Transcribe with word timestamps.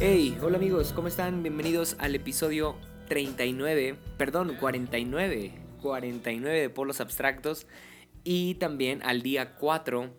Hey, 0.00 0.38
hola 0.42 0.58
amigos, 0.58 0.92
¿cómo 0.92 1.08
están? 1.08 1.42
Bienvenidos 1.42 1.96
al 1.98 2.14
episodio 2.14 2.76
39, 3.08 3.96
perdón, 4.18 4.54
49, 4.60 5.67
49 5.78 6.60
de 6.60 6.70
Polos 6.70 7.00
Abstractos 7.00 7.66
y 8.24 8.54
también 8.56 9.02
al 9.02 9.22
día 9.22 9.54
4 9.54 10.10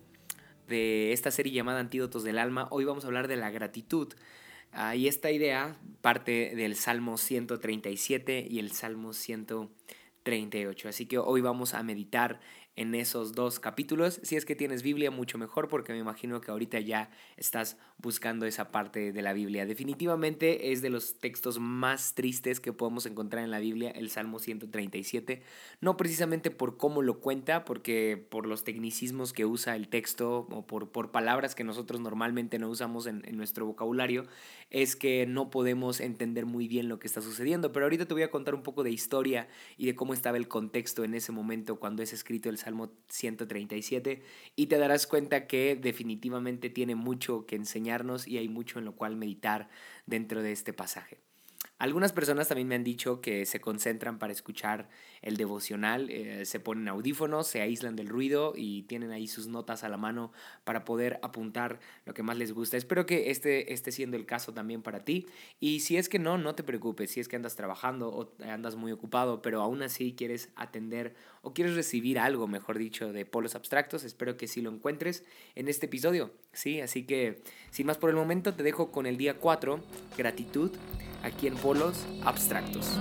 de 0.67 1.13
esta 1.13 1.31
serie 1.31 1.53
llamada 1.53 1.79
Antídotos 1.79 2.23
del 2.23 2.37
Alma. 2.37 2.67
Hoy 2.71 2.85
vamos 2.85 3.03
a 3.03 3.07
hablar 3.07 3.27
de 3.27 3.35
la 3.35 3.51
gratitud. 3.51 4.13
Y 4.95 5.07
esta 5.07 5.31
idea 5.31 5.77
parte 6.01 6.55
del 6.55 6.75
Salmo 6.75 7.17
137 7.17 8.47
y 8.49 8.59
el 8.59 8.71
Salmo 8.71 9.13
138. 9.13 10.89
Así 10.89 11.05
que 11.07 11.17
hoy 11.17 11.41
vamos 11.41 11.73
a 11.73 11.81
meditar 11.83 12.39
en 12.79 12.95
esos 12.95 13.33
dos 13.33 13.59
capítulos. 13.59 14.21
Si 14.23 14.37
es 14.37 14.45
que 14.45 14.55
tienes 14.55 14.83
Biblia, 14.83 15.11
mucho 15.11 15.37
mejor, 15.37 15.67
porque 15.67 15.91
me 15.91 15.99
imagino 15.99 16.39
que 16.39 16.49
ahorita 16.49 16.79
ya 16.79 17.09
estás 17.35 17.77
buscando 17.97 18.45
esa 18.45 18.71
parte 18.71 19.11
de 19.11 19.21
la 19.21 19.33
Biblia. 19.33 19.65
Definitivamente 19.65 20.71
es 20.71 20.81
de 20.81 20.89
los 20.89 21.19
textos 21.19 21.59
más 21.59 22.13
tristes 22.15 22.61
que 22.61 22.71
podemos 22.71 23.05
encontrar 23.05 23.43
en 23.43 23.51
la 23.51 23.59
Biblia, 23.59 23.91
el 23.91 24.09
Salmo 24.09 24.39
137. 24.39 25.41
No 25.81 25.97
precisamente 25.97 26.51
por 26.51 26.77
cómo 26.77 27.01
lo 27.01 27.19
cuenta, 27.19 27.65
porque 27.65 28.25
por 28.29 28.47
los 28.47 28.63
tecnicismos 28.63 29.33
que 29.33 29.45
usa 29.45 29.75
el 29.75 29.89
texto 29.89 30.47
o 30.49 30.65
por, 30.65 30.87
por 30.87 31.11
palabras 31.11 31.55
que 31.55 31.65
nosotros 31.65 31.99
normalmente 31.99 32.59
no 32.59 32.69
usamos 32.69 33.07
en, 33.07 33.23
en 33.27 33.35
nuestro 33.35 33.65
vocabulario, 33.65 34.25
es 34.69 34.95
que 34.95 35.25
no 35.25 35.49
podemos 35.49 35.99
entender 35.99 36.45
muy 36.45 36.69
bien 36.69 36.87
lo 36.87 36.97
que 36.97 37.07
está 37.07 37.19
sucediendo. 37.19 37.73
Pero 37.73 37.87
ahorita 37.87 38.05
te 38.05 38.13
voy 38.13 38.23
a 38.23 38.31
contar 38.31 38.55
un 38.55 38.63
poco 38.63 38.83
de 38.83 38.91
historia 38.91 39.49
y 39.77 39.85
de 39.85 39.95
cómo 39.95 40.13
estaba 40.13 40.37
el 40.37 40.47
contexto 40.47 41.03
en 41.03 41.13
ese 41.13 41.33
momento 41.33 41.77
cuando 41.77 42.03
es 42.03 42.13
escrito 42.13 42.47
el 42.47 42.57
Salmo 42.57 42.68
Salmo 42.69 42.91
137, 43.07 44.21
y 44.55 44.67
te 44.67 44.77
darás 44.77 45.07
cuenta 45.07 45.47
que 45.47 45.75
definitivamente 45.75 46.69
tiene 46.69 46.93
mucho 46.93 47.47
que 47.47 47.55
enseñarnos 47.55 48.27
y 48.27 48.37
hay 48.37 48.47
mucho 48.47 48.77
en 48.77 48.85
lo 48.85 48.95
cual 48.95 49.15
meditar 49.15 49.69
dentro 50.05 50.43
de 50.43 50.51
este 50.51 50.71
pasaje. 50.71 51.28
Algunas 51.79 52.11
personas 52.11 52.49
también 52.49 52.67
me 52.67 52.75
han 52.75 52.83
dicho 52.83 53.21
que 53.21 53.45
se 53.45 53.61
concentran 53.61 54.19
para 54.19 54.33
escuchar 54.33 54.89
el 55.21 55.37
devocional, 55.37 56.09
eh, 56.09 56.45
se 56.45 56.59
ponen 56.59 56.89
audífonos, 56.89 57.47
se 57.47 57.61
aíslan 57.61 57.95
del 57.95 58.09
ruido 58.09 58.51
y 58.53 58.83
tienen 58.83 59.11
ahí 59.11 59.27
sus 59.27 59.47
notas 59.47 59.85
a 59.85 59.89
la 59.89 59.95
mano 59.95 60.33
para 60.65 60.83
poder 60.83 61.19
apuntar 61.23 61.79
lo 62.05 62.13
que 62.13 62.21
más 62.21 62.37
les 62.37 62.51
gusta. 62.51 62.75
Espero 62.75 63.05
que 63.05 63.31
este 63.31 63.71
esté 63.71 63.93
siendo 63.93 64.17
el 64.17 64.25
caso 64.25 64.53
también 64.53 64.81
para 64.81 65.05
ti. 65.05 65.25
Y 65.61 65.79
si 65.79 65.95
es 65.95 66.09
que 66.09 66.19
no, 66.19 66.37
no 66.37 66.53
te 66.53 66.63
preocupes, 66.63 67.11
si 67.11 67.21
es 67.21 67.29
que 67.29 67.37
andas 67.37 67.55
trabajando 67.55 68.09
o 68.09 68.33
andas 68.43 68.75
muy 68.75 68.91
ocupado, 68.91 69.41
pero 69.41 69.61
aún 69.61 69.81
así 69.81 70.13
quieres 70.17 70.49
atender 70.57 71.15
o 71.41 71.53
quieres 71.53 71.75
recibir 71.75 72.19
algo, 72.19 72.47
mejor 72.47 72.77
dicho, 72.77 73.13
de 73.13 73.25
polos 73.25 73.55
abstractos, 73.55 74.03
espero 74.03 74.35
que 74.35 74.49
sí 74.49 74.61
lo 74.61 74.69
encuentres 74.69 75.23
en 75.55 75.69
este 75.69 75.85
episodio. 75.85 76.33
Sí, 76.53 76.81
así 76.81 77.03
que 77.03 77.41
sin 77.71 77.85
más 77.85 77.97
por 77.97 78.09
el 78.09 78.15
momento 78.15 78.53
te 78.53 78.63
dejo 78.63 78.91
con 78.91 79.05
el 79.05 79.17
día 79.17 79.37
4, 79.37 79.79
gratitud 80.17 80.71
aquí 81.23 81.47
en 81.47 81.55
Polos 81.55 82.05
Abstractos. 82.23 82.97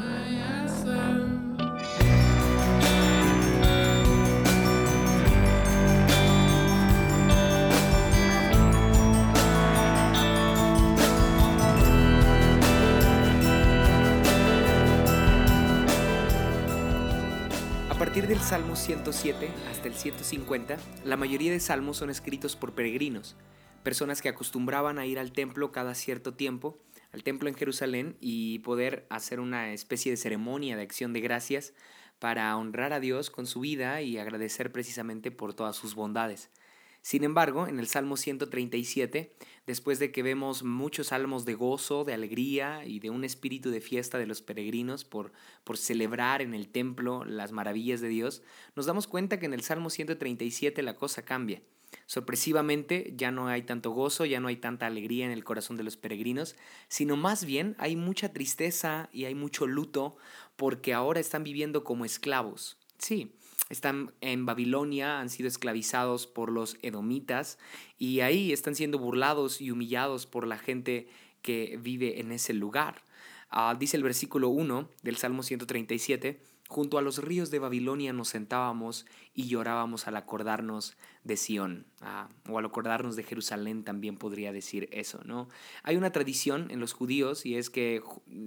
Partir 18.18 18.36
del 18.36 18.44
Salmo 18.44 18.74
107 18.74 19.48
hasta 19.70 19.86
el 19.86 19.94
150, 19.94 20.76
la 21.04 21.16
mayoría 21.16 21.52
de 21.52 21.60
salmos 21.60 21.98
son 21.98 22.10
escritos 22.10 22.56
por 22.56 22.74
peregrinos, 22.74 23.36
personas 23.84 24.22
que 24.22 24.28
acostumbraban 24.28 24.98
a 24.98 25.06
ir 25.06 25.20
al 25.20 25.30
templo 25.30 25.70
cada 25.70 25.94
cierto 25.94 26.34
tiempo 26.34 26.80
al 27.12 27.22
templo 27.22 27.48
en 27.48 27.54
Jerusalén 27.54 28.16
y 28.20 28.58
poder 28.58 29.06
hacer 29.08 29.38
una 29.38 29.72
especie 29.72 30.10
de 30.10 30.16
ceremonia 30.16 30.76
de 30.76 30.82
acción 30.82 31.12
de 31.12 31.20
gracias 31.20 31.74
para 32.18 32.56
honrar 32.56 32.92
a 32.92 32.98
Dios 32.98 33.30
con 33.30 33.46
su 33.46 33.60
vida 33.60 34.02
y 34.02 34.18
agradecer 34.18 34.72
precisamente 34.72 35.30
por 35.30 35.54
todas 35.54 35.76
sus 35.76 35.94
bondades. 35.94 36.50
Sin 37.02 37.22
embargo, 37.22 37.68
en 37.68 37.78
el 37.78 37.86
Salmo 37.86 38.16
137, 38.16 39.32
después 39.68 39.98
de 39.98 40.10
que 40.10 40.22
vemos 40.22 40.62
muchos 40.62 41.08
salmos 41.08 41.44
de 41.44 41.52
gozo, 41.52 42.04
de 42.04 42.14
alegría 42.14 42.86
y 42.86 43.00
de 43.00 43.10
un 43.10 43.22
espíritu 43.22 43.68
de 43.70 43.82
fiesta 43.82 44.16
de 44.16 44.26
los 44.26 44.40
peregrinos 44.40 45.04
por, 45.04 45.30
por 45.62 45.76
celebrar 45.76 46.40
en 46.40 46.54
el 46.54 46.68
templo 46.68 47.26
las 47.26 47.52
maravillas 47.52 48.00
de 48.00 48.08
Dios, 48.08 48.42
nos 48.74 48.86
damos 48.86 49.06
cuenta 49.06 49.38
que 49.38 49.44
en 49.44 49.52
el 49.52 49.60
Salmo 49.60 49.90
137 49.90 50.82
la 50.82 50.94
cosa 50.94 51.22
cambia. 51.22 51.60
Sorpresivamente 52.06 53.12
ya 53.14 53.30
no 53.30 53.48
hay 53.48 53.60
tanto 53.60 53.90
gozo, 53.90 54.24
ya 54.24 54.40
no 54.40 54.48
hay 54.48 54.56
tanta 54.56 54.86
alegría 54.86 55.26
en 55.26 55.32
el 55.32 55.44
corazón 55.44 55.76
de 55.76 55.84
los 55.84 55.98
peregrinos, 55.98 56.56
sino 56.88 57.18
más 57.18 57.44
bien 57.44 57.76
hay 57.78 57.94
mucha 57.94 58.32
tristeza 58.32 59.10
y 59.12 59.26
hay 59.26 59.34
mucho 59.34 59.66
luto 59.66 60.16
porque 60.56 60.94
ahora 60.94 61.20
están 61.20 61.44
viviendo 61.44 61.84
como 61.84 62.06
esclavos. 62.06 62.78
Sí, 62.96 63.34
están 63.68 64.12
en 64.20 64.46
Babilonia, 64.46 65.20
han 65.20 65.30
sido 65.30 65.48
esclavizados 65.48 66.26
por 66.26 66.50
los 66.50 66.76
edomitas 66.82 67.58
y 67.98 68.20
ahí 68.20 68.52
están 68.52 68.74
siendo 68.74 68.98
burlados 68.98 69.60
y 69.60 69.70
humillados 69.70 70.26
por 70.26 70.46
la 70.46 70.58
gente 70.58 71.08
que 71.42 71.78
vive 71.80 72.20
en 72.20 72.32
ese 72.32 72.54
lugar. 72.54 73.02
Ah, 73.50 73.76
dice 73.78 73.96
el 73.96 74.02
versículo 74.02 74.48
1 74.48 74.88
del 75.02 75.16
Salmo 75.16 75.42
137, 75.42 76.40
Junto 76.68 76.98
a 76.98 77.02
los 77.02 77.24
ríos 77.24 77.50
de 77.50 77.58
Babilonia 77.58 78.12
nos 78.12 78.28
sentábamos 78.28 79.06
y 79.32 79.48
llorábamos 79.48 80.06
al 80.06 80.16
acordarnos 80.16 80.98
de 81.24 81.38
Sión, 81.38 81.86
ah, 82.02 82.28
o 82.46 82.58
al 82.58 82.66
acordarnos 82.66 83.16
de 83.16 83.22
Jerusalén 83.22 83.84
también 83.84 84.18
podría 84.18 84.52
decir 84.52 84.86
eso, 84.92 85.22
¿no? 85.24 85.48
Hay 85.82 85.96
una 85.96 86.12
tradición 86.12 86.70
en 86.70 86.78
los 86.78 86.92
judíos 86.92 87.46
y 87.46 87.56
es 87.56 87.70
que 87.70 88.02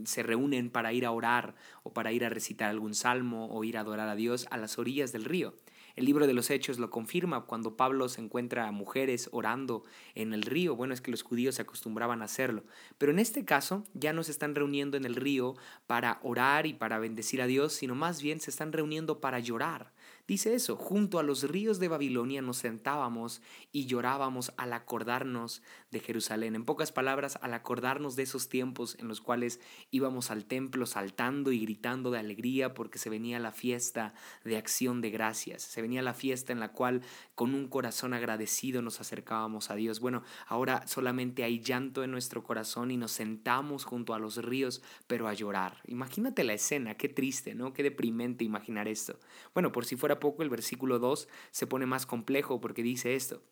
se 0.05 0.21
reúnen 0.21 0.69
para 0.69 0.93
ir 0.93 1.07
a 1.07 1.11
orar 1.11 1.55
o 1.81 1.93
para 1.93 2.11
ir 2.11 2.23
a 2.23 2.29
recitar 2.29 2.69
algún 2.69 2.93
salmo 2.93 3.47
o 3.51 3.63
ir 3.63 3.75
a 3.75 3.81
adorar 3.81 4.07
a 4.07 4.15
Dios 4.15 4.45
a 4.51 4.57
las 4.57 4.77
orillas 4.77 5.11
del 5.11 5.25
río. 5.25 5.55
El 5.95 6.05
libro 6.05 6.27
de 6.27 6.33
los 6.33 6.49
Hechos 6.49 6.79
lo 6.79 6.89
confirma 6.89 7.45
cuando 7.45 7.75
Pablo 7.75 8.09
se 8.09 8.21
encuentra 8.21 8.67
a 8.67 8.71
mujeres 8.71 9.29
orando 9.31 9.83
en 10.15 10.33
el 10.33 10.43
río. 10.43 10.75
Bueno, 10.75 10.93
es 10.93 11.01
que 11.01 11.11
los 11.11 11.23
judíos 11.23 11.55
se 11.55 11.61
acostumbraban 11.61 12.21
a 12.21 12.25
hacerlo. 12.25 12.63
Pero 12.97 13.11
en 13.11 13.19
este 13.19 13.45
caso 13.45 13.83
ya 13.93 14.13
no 14.13 14.23
se 14.23 14.31
están 14.31 14.55
reuniendo 14.55 14.97
en 14.97 15.05
el 15.05 15.15
río 15.15 15.55
para 15.87 16.19
orar 16.23 16.65
y 16.65 16.73
para 16.73 16.99
bendecir 16.99 17.41
a 17.41 17.47
Dios, 17.47 17.73
sino 17.73 17.95
más 17.95 18.21
bien 18.21 18.39
se 18.39 18.51
están 18.51 18.71
reuniendo 18.71 19.19
para 19.19 19.39
llorar. 19.39 19.91
Dice 20.27 20.53
eso, 20.53 20.75
junto 20.75 21.19
a 21.19 21.23
los 21.23 21.43
ríos 21.43 21.79
de 21.79 21.87
Babilonia 21.87 22.41
nos 22.41 22.57
sentábamos 22.57 23.41
y 23.71 23.85
llorábamos 23.85 24.53
al 24.57 24.73
acordarnos 24.73 25.61
de 25.91 25.99
Jerusalén. 25.99 26.55
En 26.55 26.65
pocas 26.65 26.91
palabras, 26.91 27.37
al 27.41 27.53
acordarnos 27.53 28.15
de 28.15 28.23
esos 28.23 28.49
tiempos 28.49 28.97
en 28.99 29.07
los 29.07 29.21
cuales 29.21 29.59
íbamos 29.89 30.31
al 30.31 30.45
templo 30.45 30.85
saltando 30.85 31.51
y 31.51 31.59
gritando 31.59 32.11
de 32.11 32.19
alegría 32.19 32.73
porque 32.73 32.99
se 32.99 33.09
venía 33.09 33.39
la 33.39 33.51
fiesta 33.51 34.13
de 34.43 34.57
acción 34.57 35.01
de 35.01 35.09
gracias, 35.09 35.63
se 35.63 35.81
venía 35.81 36.01
la 36.01 36.13
fiesta 36.13 36.53
en 36.53 36.59
la 36.59 36.71
cual 36.71 37.01
con 37.35 37.53
un 37.53 37.67
corazón 37.67 38.13
agradecido 38.13 38.81
nos 38.81 39.01
acercábamos 39.01 39.69
a 39.69 39.75
Dios. 39.75 39.99
Bueno, 39.99 40.23
ahora 40.47 40.87
solamente 40.87 41.43
hay 41.43 41.59
llanto 41.59 42.03
en 42.03 42.11
nuestro 42.11 42.43
corazón 42.43 42.91
y 42.91 42.97
nos 42.97 43.11
sentamos 43.11 43.83
junto 43.83 44.13
a 44.13 44.19
los 44.19 44.37
ríos, 44.37 44.81
pero 45.07 45.27
a 45.27 45.33
llorar. 45.33 45.81
Imagínate 45.87 46.43
la 46.43 46.53
escena, 46.53 46.95
qué 46.95 47.09
triste, 47.09 47.55
¿no? 47.55 47.73
Qué 47.73 47.83
deprimente 47.83 48.43
imaginar 48.43 48.87
esto. 48.87 49.19
Bueno, 49.53 49.71
por 49.71 49.85
si 49.85 49.95
fuera 49.95 50.10
poco, 50.19 50.43
el 50.43 50.49
versículo 50.49 50.99
2 50.99 51.27
se 51.51 51.67
pone 51.67 51.85
más 51.85 52.05
complejo 52.05 52.59
porque 52.59 52.83
dice 52.83 53.15
esto. 53.15 53.43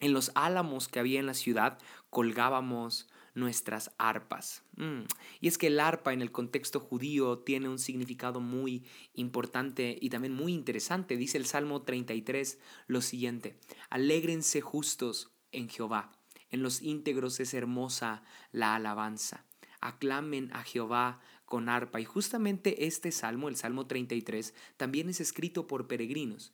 En 0.00 0.12
los 0.12 0.30
álamos 0.34 0.88
que 0.88 1.00
había 1.00 1.18
en 1.18 1.26
la 1.26 1.34
ciudad 1.34 1.78
colgábamos 2.10 3.08
nuestras 3.34 3.92
arpas. 3.98 4.62
Mm. 4.76 5.02
Y 5.40 5.48
es 5.48 5.58
que 5.58 5.68
el 5.68 5.80
arpa 5.80 6.12
en 6.12 6.22
el 6.22 6.32
contexto 6.32 6.80
judío 6.80 7.38
tiene 7.38 7.68
un 7.68 7.78
significado 7.78 8.40
muy 8.40 8.84
importante 9.14 9.96
y 10.00 10.10
también 10.10 10.34
muy 10.34 10.52
interesante. 10.52 11.16
Dice 11.16 11.38
el 11.38 11.46
Salmo 11.46 11.82
33 11.82 12.58
lo 12.86 13.00
siguiente, 13.00 13.58
alégrense 13.90 14.60
justos 14.60 15.30
en 15.52 15.68
Jehová, 15.68 16.12
en 16.50 16.62
los 16.62 16.82
íntegros 16.82 17.40
es 17.40 17.54
hermosa 17.54 18.22
la 18.52 18.74
alabanza. 18.74 19.44
Aclamen 19.80 20.50
a 20.52 20.64
Jehová 20.64 21.20
con 21.48 21.68
arpa. 21.68 22.00
Y 22.00 22.04
justamente 22.04 22.86
este 22.86 23.10
salmo, 23.10 23.48
el 23.48 23.56
Salmo 23.56 23.86
33, 23.86 24.54
también 24.76 25.08
es 25.08 25.20
escrito 25.20 25.66
por 25.66 25.88
peregrinos. 25.88 26.52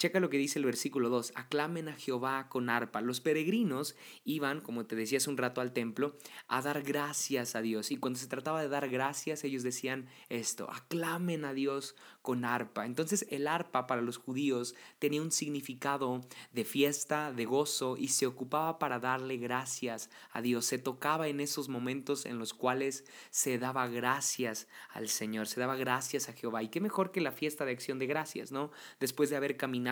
Checa 0.00 0.18
lo 0.18 0.30
que 0.30 0.38
dice 0.38 0.58
el 0.58 0.64
versículo 0.64 1.10
2, 1.10 1.32
aclamen 1.34 1.88
a 1.88 1.94
Jehová 1.94 2.48
con 2.48 2.70
arpa. 2.70 3.02
Los 3.02 3.20
peregrinos 3.20 3.96
iban, 4.24 4.62
como 4.62 4.86
te 4.86 4.96
decía 4.96 5.18
hace 5.18 5.28
un 5.28 5.36
rato, 5.36 5.60
al 5.60 5.74
templo 5.74 6.16
a 6.48 6.62
dar 6.62 6.80
gracias 6.80 7.54
a 7.54 7.60
Dios. 7.60 7.90
Y 7.90 7.98
cuando 7.98 8.18
se 8.18 8.26
trataba 8.26 8.62
de 8.62 8.70
dar 8.70 8.88
gracias, 8.88 9.44
ellos 9.44 9.62
decían 9.62 10.08
esto, 10.30 10.70
aclamen 10.70 11.44
a 11.44 11.52
Dios 11.52 11.96
con 12.22 12.46
arpa. 12.46 12.86
Entonces 12.86 13.26
el 13.28 13.46
arpa 13.46 13.86
para 13.86 14.00
los 14.00 14.16
judíos 14.16 14.74
tenía 14.98 15.20
un 15.20 15.32
significado 15.32 16.22
de 16.54 16.64
fiesta, 16.64 17.30
de 17.30 17.44
gozo, 17.44 17.98
y 17.98 18.08
se 18.08 18.24
ocupaba 18.24 18.78
para 18.78 19.00
darle 19.00 19.36
gracias 19.36 20.08
a 20.32 20.40
Dios. 20.40 20.64
Se 20.64 20.78
tocaba 20.78 21.28
en 21.28 21.40
esos 21.40 21.68
momentos 21.68 22.24
en 22.24 22.38
los 22.38 22.54
cuales 22.54 23.04
se 23.28 23.58
daba 23.58 23.86
gracias 23.86 24.66
al 24.88 25.10
Señor, 25.10 25.46
se 25.46 25.60
daba 25.60 25.76
gracias 25.76 26.30
a 26.30 26.32
Jehová. 26.32 26.62
Y 26.62 26.70
qué 26.70 26.80
mejor 26.80 27.12
que 27.12 27.20
la 27.20 27.32
fiesta 27.32 27.66
de 27.66 27.72
acción 27.72 27.98
de 27.98 28.06
gracias, 28.06 28.50
¿no? 28.50 28.70
Después 28.98 29.28
de 29.28 29.36
haber 29.36 29.58
caminado 29.58 29.89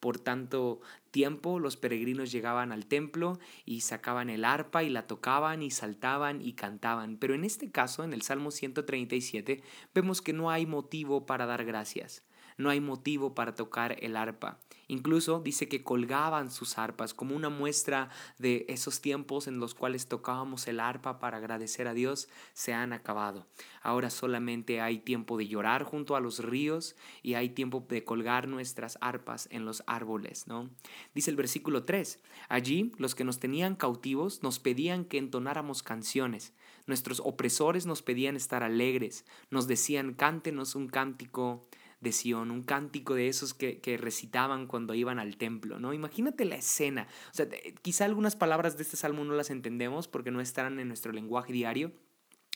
por 0.00 0.18
tanto 0.18 0.80
tiempo, 1.10 1.58
los 1.58 1.76
peregrinos 1.76 2.32
llegaban 2.32 2.72
al 2.72 2.86
templo 2.86 3.38
y 3.64 3.80
sacaban 3.80 4.30
el 4.30 4.44
arpa 4.44 4.82
y 4.82 4.90
la 4.90 5.06
tocaban 5.06 5.62
y 5.62 5.70
saltaban 5.70 6.40
y 6.40 6.52
cantaban. 6.54 7.16
Pero 7.16 7.34
en 7.34 7.44
este 7.44 7.70
caso, 7.70 8.04
en 8.04 8.12
el 8.12 8.22
Salmo 8.22 8.50
137, 8.50 9.62
vemos 9.94 10.22
que 10.22 10.32
no 10.32 10.50
hay 10.50 10.66
motivo 10.66 11.26
para 11.26 11.46
dar 11.46 11.64
gracias, 11.64 12.22
no 12.58 12.70
hay 12.70 12.80
motivo 12.80 13.34
para 13.34 13.54
tocar 13.54 13.96
el 14.00 14.16
arpa. 14.16 14.58
Incluso 14.88 15.40
dice 15.40 15.68
que 15.68 15.82
colgaban 15.82 16.50
sus 16.50 16.76
arpas 16.76 17.14
como 17.14 17.34
una 17.34 17.48
muestra 17.48 18.10
de 18.38 18.66
esos 18.68 19.00
tiempos 19.00 19.46
en 19.46 19.58
los 19.58 19.74
cuales 19.74 20.06
tocábamos 20.06 20.66
el 20.66 20.80
arpa 20.80 21.18
para 21.18 21.38
agradecer 21.38 21.88
a 21.88 21.94
Dios, 21.94 22.28
se 22.52 22.74
han 22.74 22.92
acabado. 22.92 23.46
Ahora 23.80 24.10
solamente 24.10 24.80
hay 24.80 24.98
tiempo 24.98 25.38
de 25.38 25.48
llorar 25.48 25.84
junto 25.84 26.14
a 26.14 26.20
los 26.20 26.40
ríos 26.40 26.94
y 27.22 27.34
hay 27.34 27.50
tiempo 27.50 27.86
de 27.88 28.04
colgar 28.04 28.48
nuestras 28.48 28.98
arpas 29.00 29.48
en 29.50 29.64
los 29.64 29.82
árboles, 29.86 30.46
¿no? 30.46 30.68
Dice 31.14 31.30
el 31.30 31.36
versículo 31.36 31.84
3, 31.84 32.20
allí 32.48 32.92
los 32.98 33.14
que 33.14 33.24
nos 33.24 33.38
tenían 33.38 33.76
cautivos 33.76 34.42
nos 34.42 34.58
pedían 34.58 35.04
que 35.04 35.18
entonáramos 35.18 35.82
canciones. 35.82 36.52
Nuestros 36.86 37.20
opresores 37.20 37.86
nos 37.86 38.02
pedían 38.02 38.36
estar 38.36 38.62
alegres, 38.62 39.24
nos 39.50 39.68
decían, 39.68 40.14
cántenos 40.14 40.74
un 40.74 40.88
cántico 40.88 41.66
de 42.02 42.12
Sion, 42.12 42.50
un 42.50 42.62
cántico 42.62 43.14
de 43.14 43.28
esos 43.28 43.54
que, 43.54 43.80
que, 43.80 43.96
recitaban 43.96 44.66
cuando 44.66 44.94
iban 44.94 45.18
al 45.18 45.36
templo, 45.36 45.78
¿no? 45.78 45.94
Imagínate 45.94 46.44
la 46.44 46.56
escena. 46.56 47.06
O 47.30 47.34
sea, 47.34 47.46
quizá 47.80 48.04
algunas 48.04 48.36
palabras 48.36 48.76
de 48.76 48.82
este 48.82 48.96
salmo 48.96 49.24
no 49.24 49.34
las 49.34 49.50
entendemos 49.50 50.08
porque 50.08 50.30
no 50.30 50.40
estarán 50.40 50.80
en 50.80 50.88
nuestro 50.88 51.12
lenguaje 51.12 51.52
diario, 51.52 51.92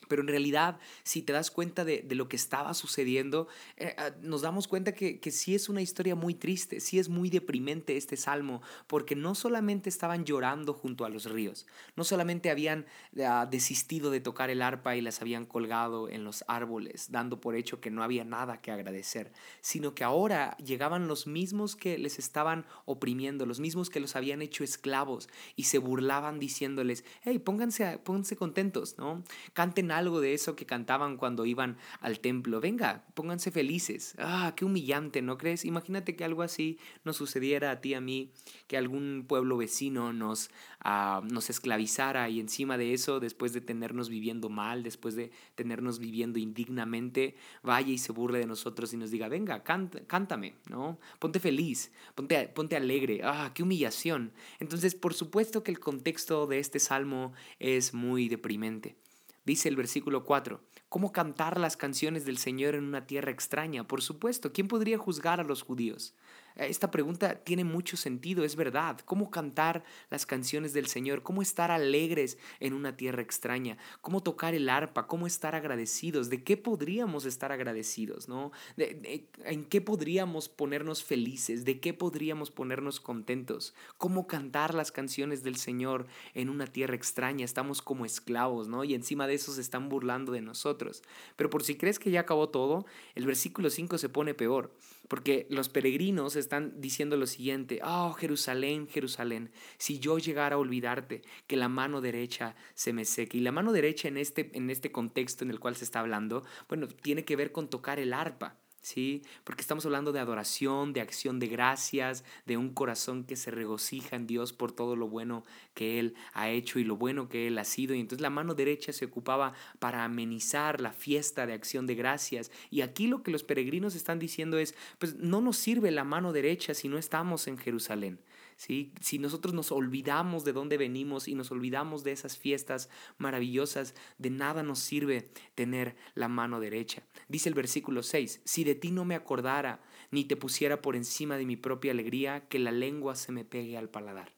pero 0.08 0.22
en 0.22 0.28
realidad, 0.28 0.78
si 1.02 1.22
te 1.22 1.32
das 1.32 1.50
cuenta 1.50 1.84
de, 1.84 2.06
lo 2.10 2.28
que 2.28 2.36
estaba 2.36 2.74
sucediendo, 2.74 3.48
eh, 3.76 3.94
ah, 3.98 4.10
nos 4.22 4.42
damos 4.42 4.68
cuenta 4.68 4.92
que, 4.92 5.20
que 5.20 5.30
sí 5.30 5.54
es 5.54 5.68
una 5.68 5.82
historia 5.82 6.14
muy 6.14 6.34
triste, 6.34 6.80
sí 6.80 6.98
es 6.98 7.08
muy 7.08 7.28
deprimente 7.28 7.96
este 7.96 8.16
salmo, 8.16 8.62
porque 8.86 9.16
no 9.16 9.34
solamente 9.34 9.88
estaban 9.88 10.24
llorando 10.24 10.72
junto 10.72 11.04
a 11.04 11.08
los 11.08 11.24
ríos, 11.30 11.66
no 11.96 12.04
solamente 12.04 12.50
habían 12.50 12.86
ah, 13.24 13.46
desistido 13.50 14.10
de 14.10 14.20
tocar 14.20 14.50
el 14.50 14.62
arpa 14.62 14.96
y 14.96 15.00
las 15.00 15.20
habían 15.20 15.44
colgado 15.44 16.08
en 16.08 16.24
los 16.24 16.44
árboles, 16.48 17.10
dando 17.10 17.40
por 17.40 17.56
hecho 17.56 17.80
que 17.80 17.90
no 17.90 18.02
había 18.02 18.24
nada 18.24 18.60
que 18.60 18.70
agradecer, 18.70 19.32
sino 19.60 19.94
que 19.94 20.04
ahora 20.04 20.56
llegaban 20.58 21.08
los 21.08 21.26
mismos 21.26 21.76
que 21.76 21.98
les 21.98 22.18
estaban 22.18 22.66
oprimiendo, 22.84 23.46
los 23.46 23.60
mismos 23.60 23.90
que 23.90 24.00
los 24.00 24.16
habían 24.16 24.42
hecho 24.42 24.64
esclavos 24.64 25.28
y 25.56 25.64
se 25.64 25.78
burlaban 25.78 26.38
diciéndoles, 26.38 27.04
hey, 27.22 27.38
pónganse, 27.38 27.98
pónganse 27.98 28.36
contentos, 28.36 28.96
¿no? 28.98 29.24
Canten 29.52 29.85
algo 29.90 30.20
de 30.20 30.34
eso 30.34 30.56
que 30.56 30.66
cantaban 30.66 31.16
cuando 31.16 31.46
iban 31.46 31.76
al 32.00 32.20
templo. 32.20 32.60
Venga, 32.60 33.04
pónganse 33.14 33.50
felices. 33.50 34.14
Ah, 34.18 34.54
qué 34.56 34.64
humillante, 34.64 35.22
¿no 35.22 35.38
crees? 35.38 35.64
Imagínate 35.64 36.16
que 36.16 36.24
algo 36.24 36.42
así 36.42 36.78
nos 37.04 37.16
sucediera 37.16 37.70
a 37.70 37.80
ti, 37.80 37.94
a 37.94 38.00
mí, 38.00 38.30
que 38.66 38.76
algún 38.76 39.24
pueblo 39.26 39.56
vecino 39.56 40.12
nos, 40.12 40.50
ah, 40.80 41.22
nos 41.30 41.50
esclavizara 41.50 42.28
y 42.28 42.40
encima 42.40 42.78
de 42.78 42.92
eso, 42.92 43.20
después 43.20 43.52
de 43.52 43.60
tenernos 43.60 44.08
viviendo 44.08 44.48
mal, 44.48 44.82
después 44.82 45.14
de 45.14 45.30
tenernos 45.54 45.98
viviendo 45.98 46.38
indignamente, 46.38 47.36
vaya 47.62 47.92
y 47.92 47.98
se 47.98 48.12
burle 48.12 48.38
de 48.38 48.46
nosotros 48.46 48.92
y 48.92 48.96
nos 48.96 49.10
diga, 49.10 49.28
venga, 49.28 49.62
cántame, 49.62 50.54
¿no? 50.68 50.98
Ponte 51.18 51.40
feliz, 51.40 51.92
ponte, 52.14 52.48
ponte 52.48 52.76
alegre. 52.76 53.20
Ah, 53.24 53.52
qué 53.54 53.62
humillación. 53.62 54.32
Entonces, 54.60 54.94
por 54.94 55.14
supuesto 55.14 55.62
que 55.62 55.70
el 55.70 55.80
contexto 55.80 56.46
de 56.46 56.58
este 56.58 56.78
salmo 56.78 57.32
es 57.58 57.94
muy 57.94 58.28
deprimente. 58.28 58.96
Dice 59.46 59.68
el 59.68 59.76
versículo 59.76 60.24
4, 60.24 60.60
¿cómo 60.88 61.12
cantar 61.12 61.60
las 61.60 61.76
canciones 61.76 62.24
del 62.24 62.36
Señor 62.36 62.74
en 62.74 62.82
una 62.82 63.06
tierra 63.06 63.30
extraña? 63.30 63.86
Por 63.86 64.02
supuesto, 64.02 64.52
¿quién 64.52 64.66
podría 64.66 64.98
juzgar 64.98 65.38
a 65.38 65.44
los 65.44 65.62
judíos? 65.62 66.16
Esta 66.56 66.90
pregunta 66.90 67.36
tiene 67.44 67.64
mucho 67.64 67.96
sentido, 67.96 68.44
es 68.44 68.56
verdad. 68.56 68.98
¿Cómo 69.04 69.30
cantar 69.30 69.84
las 70.10 70.24
canciones 70.24 70.72
del 70.72 70.86
Señor? 70.86 71.22
¿Cómo 71.22 71.42
estar 71.42 71.70
alegres 71.70 72.38
en 72.60 72.72
una 72.72 72.96
tierra 72.96 73.20
extraña? 73.22 73.76
¿Cómo 74.00 74.22
tocar 74.22 74.54
el 74.54 74.68
arpa? 74.68 75.06
¿Cómo 75.06 75.26
estar 75.26 75.54
agradecidos? 75.54 76.30
¿De 76.30 76.42
qué 76.42 76.56
podríamos 76.56 77.26
estar 77.26 77.52
agradecidos? 77.52 78.28
¿no? 78.28 78.52
¿En 78.76 79.64
qué 79.66 79.80
podríamos 79.80 80.48
ponernos 80.48 81.04
felices? 81.04 81.64
¿De 81.64 81.78
qué 81.78 81.92
podríamos 81.92 82.50
ponernos 82.50 83.00
contentos? 83.00 83.74
¿Cómo 83.98 84.26
cantar 84.26 84.74
las 84.74 84.92
canciones 84.92 85.42
del 85.42 85.56
Señor 85.56 86.06
en 86.34 86.48
una 86.48 86.66
tierra 86.66 86.94
extraña? 86.94 87.44
Estamos 87.44 87.82
como 87.82 88.06
esclavos, 88.06 88.68
¿no? 88.68 88.82
Y 88.84 88.94
encima 88.94 89.26
de 89.26 89.34
eso 89.34 89.52
se 89.52 89.60
están 89.60 89.88
burlando 89.88 90.32
de 90.32 90.40
nosotros. 90.40 91.02
Pero 91.36 91.50
por 91.50 91.62
si 91.62 91.76
crees 91.76 91.98
que 91.98 92.10
ya 92.10 92.20
acabó 92.20 92.48
todo, 92.48 92.86
el 93.14 93.26
versículo 93.26 93.68
5 93.68 93.98
se 93.98 94.08
pone 94.08 94.34
peor, 94.34 94.72
porque 95.08 95.46
los 95.50 95.68
peregrinos 95.68 96.36
están 96.36 96.80
diciendo 96.80 97.16
lo 97.16 97.26
siguiente, 97.26 97.80
oh 97.84 98.12
Jerusalén, 98.12 98.88
Jerusalén, 98.88 99.50
si 99.78 99.98
yo 99.98 100.18
llegara 100.18 100.56
a 100.56 100.58
olvidarte, 100.58 101.22
que 101.46 101.56
la 101.56 101.68
mano 101.68 102.00
derecha 102.00 102.56
se 102.74 102.92
me 102.92 103.04
seque. 103.04 103.38
Y 103.38 103.40
la 103.40 103.52
mano 103.52 103.72
derecha 103.72 104.08
en 104.08 104.16
este, 104.16 104.50
en 104.54 104.70
este 104.70 104.92
contexto 104.92 105.44
en 105.44 105.50
el 105.50 105.60
cual 105.60 105.76
se 105.76 105.84
está 105.84 106.00
hablando, 106.00 106.44
bueno, 106.68 106.88
tiene 106.88 107.24
que 107.24 107.36
ver 107.36 107.52
con 107.52 107.68
tocar 107.68 107.98
el 107.98 108.12
arpa. 108.12 108.58
¿Sí? 108.86 109.22
Porque 109.42 109.62
estamos 109.62 109.84
hablando 109.84 110.12
de 110.12 110.20
adoración, 110.20 110.92
de 110.92 111.00
acción 111.00 111.40
de 111.40 111.48
gracias, 111.48 112.22
de 112.46 112.56
un 112.56 112.72
corazón 112.72 113.24
que 113.24 113.34
se 113.34 113.50
regocija 113.50 114.14
en 114.14 114.28
Dios 114.28 114.52
por 114.52 114.70
todo 114.70 114.94
lo 114.94 115.08
bueno 115.08 115.42
que 115.74 115.98
Él 115.98 116.14
ha 116.34 116.50
hecho 116.50 116.78
y 116.78 116.84
lo 116.84 116.96
bueno 116.96 117.28
que 117.28 117.48
Él 117.48 117.58
ha 117.58 117.64
sido. 117.64 117.96
Y 117.96 118.00
entonces 118.00 118.22
la 118.22 118.30
mano 118.30 118.54
derecha 118.54 118.92
se 118.92 119.04
ocupaba 119.04 119.54
para 119.80 120.04
amenizar 120.04 120.80
la 120.80 120.92
fiesta 120.92 121.46
de 121.46 121.54
acción 121.54 121.88
de 121.88 121.96
gracias. 121.96 122.52
Y 122.70 122.82
aquí 122.82 123.08
lo 123.08 123.24
que 123.24 123.32
los 123.32 123.42
peregrinos 123.42 123.96
están 123.96 124.20
diciendo 124.20 124.56
es, 124.56 124.76
pues 125.00 125.16
no 125.16 125.40
nos 125.40 125.56
sirve 125.56 125.90
la 125.90 126.04
mano 126.04 126.32
derecha 126.32 126.72
si 126.72 126.88
no 126.88 126.96
estamos 126.96 127.48
en 127.48 127.58
Jerusalén. 127.58 128.20
Si 128.56 129.18
nosotros 129.20 129.52
nos 129.52 129.70
olvidamos 129.70 130.44
de 130.44 130.54
dónde 130.54 130.78
venimos 130.78 131.28
y 131.28 131.34
nos 131.34 131.50
olvidamos 131.50 132.04
de 132.04 132.12
esas 132.12 132.38
fiestas 132.38 132.88
maravillosas, 133.18 133.94
de 134.16 134.30
nada 134.30 134.62
nos 134.62 134.78
sirve 134.78 135.30
tener 135.54 135.94
la 136.14 136.28
mano 136.28 136.58
derecha. 136.58 137.02
Dice 137.28 137.50
el 137.50 137.54
versículo 137.54 138.02
6, 138.02 138.40
si 138.44 138.64
de 138.64 138.74
ti 138.74 138.92
no 138.92 139.04
me 139.04 139.14
acordara, 139.14 139.82
ni 140.10 140.24
te 140.24 140.36
pusiera 140.36 140.80
por 140.80 140.96
encima 140.96 141.36
de 141.36 141.44
mi 141.44 141.56
propia 141.56 141.92
alegría, 141.92 142.48
que 142.48 142.58
la 142.58 142.72
lengua 142.72 143.14
se 143.14 143.30
me 143.30 143.44
pegue 143.44 143.76
al 143.76 143.90
paladar. 143.90 144.34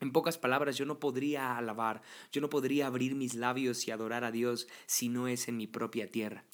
En 0.00 0.12
pocas 0.12 0.36
palabras, 0.36 0.76
yo 0.76 0.84
no 0.84 0.98
podría 0.98 1.56
alabar, 1.56 2.02
yo 2.30 2.40
no 2.40 2.50
podría 2.50 2.86
abrir 2.86 3.14
mis 3.14 3.34
labios 3.34 3.86
y 3.86 3.92
adorar 3.92 4.24
a 4.24 4.32
Dios 4.32 4.68
si 4.86 5.08
no 5.08 5.28
es 5.28 5.48
en 5.48 5.56
mi 5.56 5.66
propia 5.66 6.10
tierra. 6.10 6.44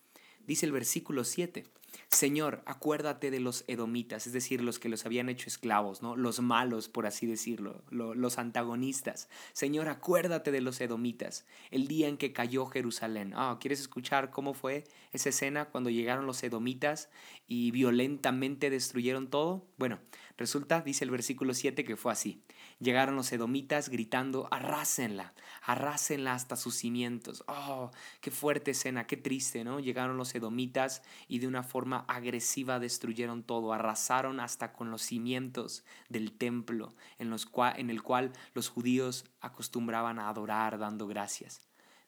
Dice 0.47 0.67
el 0.67 0.73
versículo 0.73 1.25
7, 1.25 1.65
Señor, 2.13 2.63
acuérdate 2.67 3.31
de 3.31 3.41
los 3.41 3.65
edomitas, 3.69 4.27
es 4.27 4.35
decir, 4.35 4.61
los 4.61 4.79
que 4.79 4.91
los 4.91 5.07
habían 5.07 5.31
hecho 5.31 5.49
esclavos, 5.49 6.03
¿no? 6.03 6.15
Los 6.15 6.41
malos, 6.41 6.91
por 6.91 7.07
así 7.07 7.27
decirlo, 7.27 7.83
los 7.91 8.39
antagonistas. 8.39 9.31
Señor, 9.55 9.89
acuérdate 9.89 10.53
de 10.53 10.61
los 10.61 10.79
edomitas, 10.83 11.47
el 11.71 11.89
día 11.89 12.09
en 12.09 12.19
que 12.19 12.35
cayó 12.35 12.67
Jerusalén. 12.67 13.33
Ah, 13.35 13.57
¿quieres 13.59 13.81
escuchar 13.81 14.31
cómo 14.31 14.53
fue 14.53 14.85
esa 15.13 15.31
escena 15.31 15.71
cuando 15.71 15.89
llegaron 15.89 16.27
los 16.27 16.43
edomitas 16.43 17.09
y 17.49 17.71
violentamente 17.71 18.69
destruyeron 18.69 19.29
todo? 19.29 19.67
Bueno, 19.79 19.99
resulta, 20.37 20.81
dice 20.81 21.05
el 21.05 21.11
versículo 21.11 21.55
7, 21.55 21.85
que 21.85 21.97
fue 21.97 22.13
así. 22.13 22.43
Llegaron 22.79 23.17
los 23.17 23.33
edomitas 23.33 23.89
gritando, 23.89 24.49
arrásenla, 24.51 25.35
arrásenla 25.63 26.35
hasta 26.35 26.57
sus 26.57 26.75
cimientos. 26.75 27.45
Oh, 27.47 27.91
qué 28.21 28.31
fuerte 28.31 28.73
escena, 28.73 29.07
qué 29.07 29.17
triste, 29.17 29.65
¿no? 29.65 29.81
Llegaron 29.81 30.17
los 30.17 30.35
edomitas 30.35 31.03
y 31.29 31.39
de 31.39 31.47
una 31.47 31.63
forma 31.63 32.05
agresiva 32.09 32.79
destruyeron 32.79 33.43
todo, 33.43 33.73
arrasaron 33.73 34.41
hasta 34.41 34.73
con 34.73 34.91
los 34.91 35.03
cimientos 35.03 35.85
del 36.09 36.33
templo 36.33 36.95
en, 37.19 37.31
los 37.31 37.51
en 37.77 37.91
el 37.91 38.03
cual 38.03 38.33
los 38.55 38.69
judíos 38.69 39.25
acostumbraban 39.41 40.19
a 40.19 40.29
adorar 40.29 40.79
dando 40.79 41.07
gracias. 41.07 41.61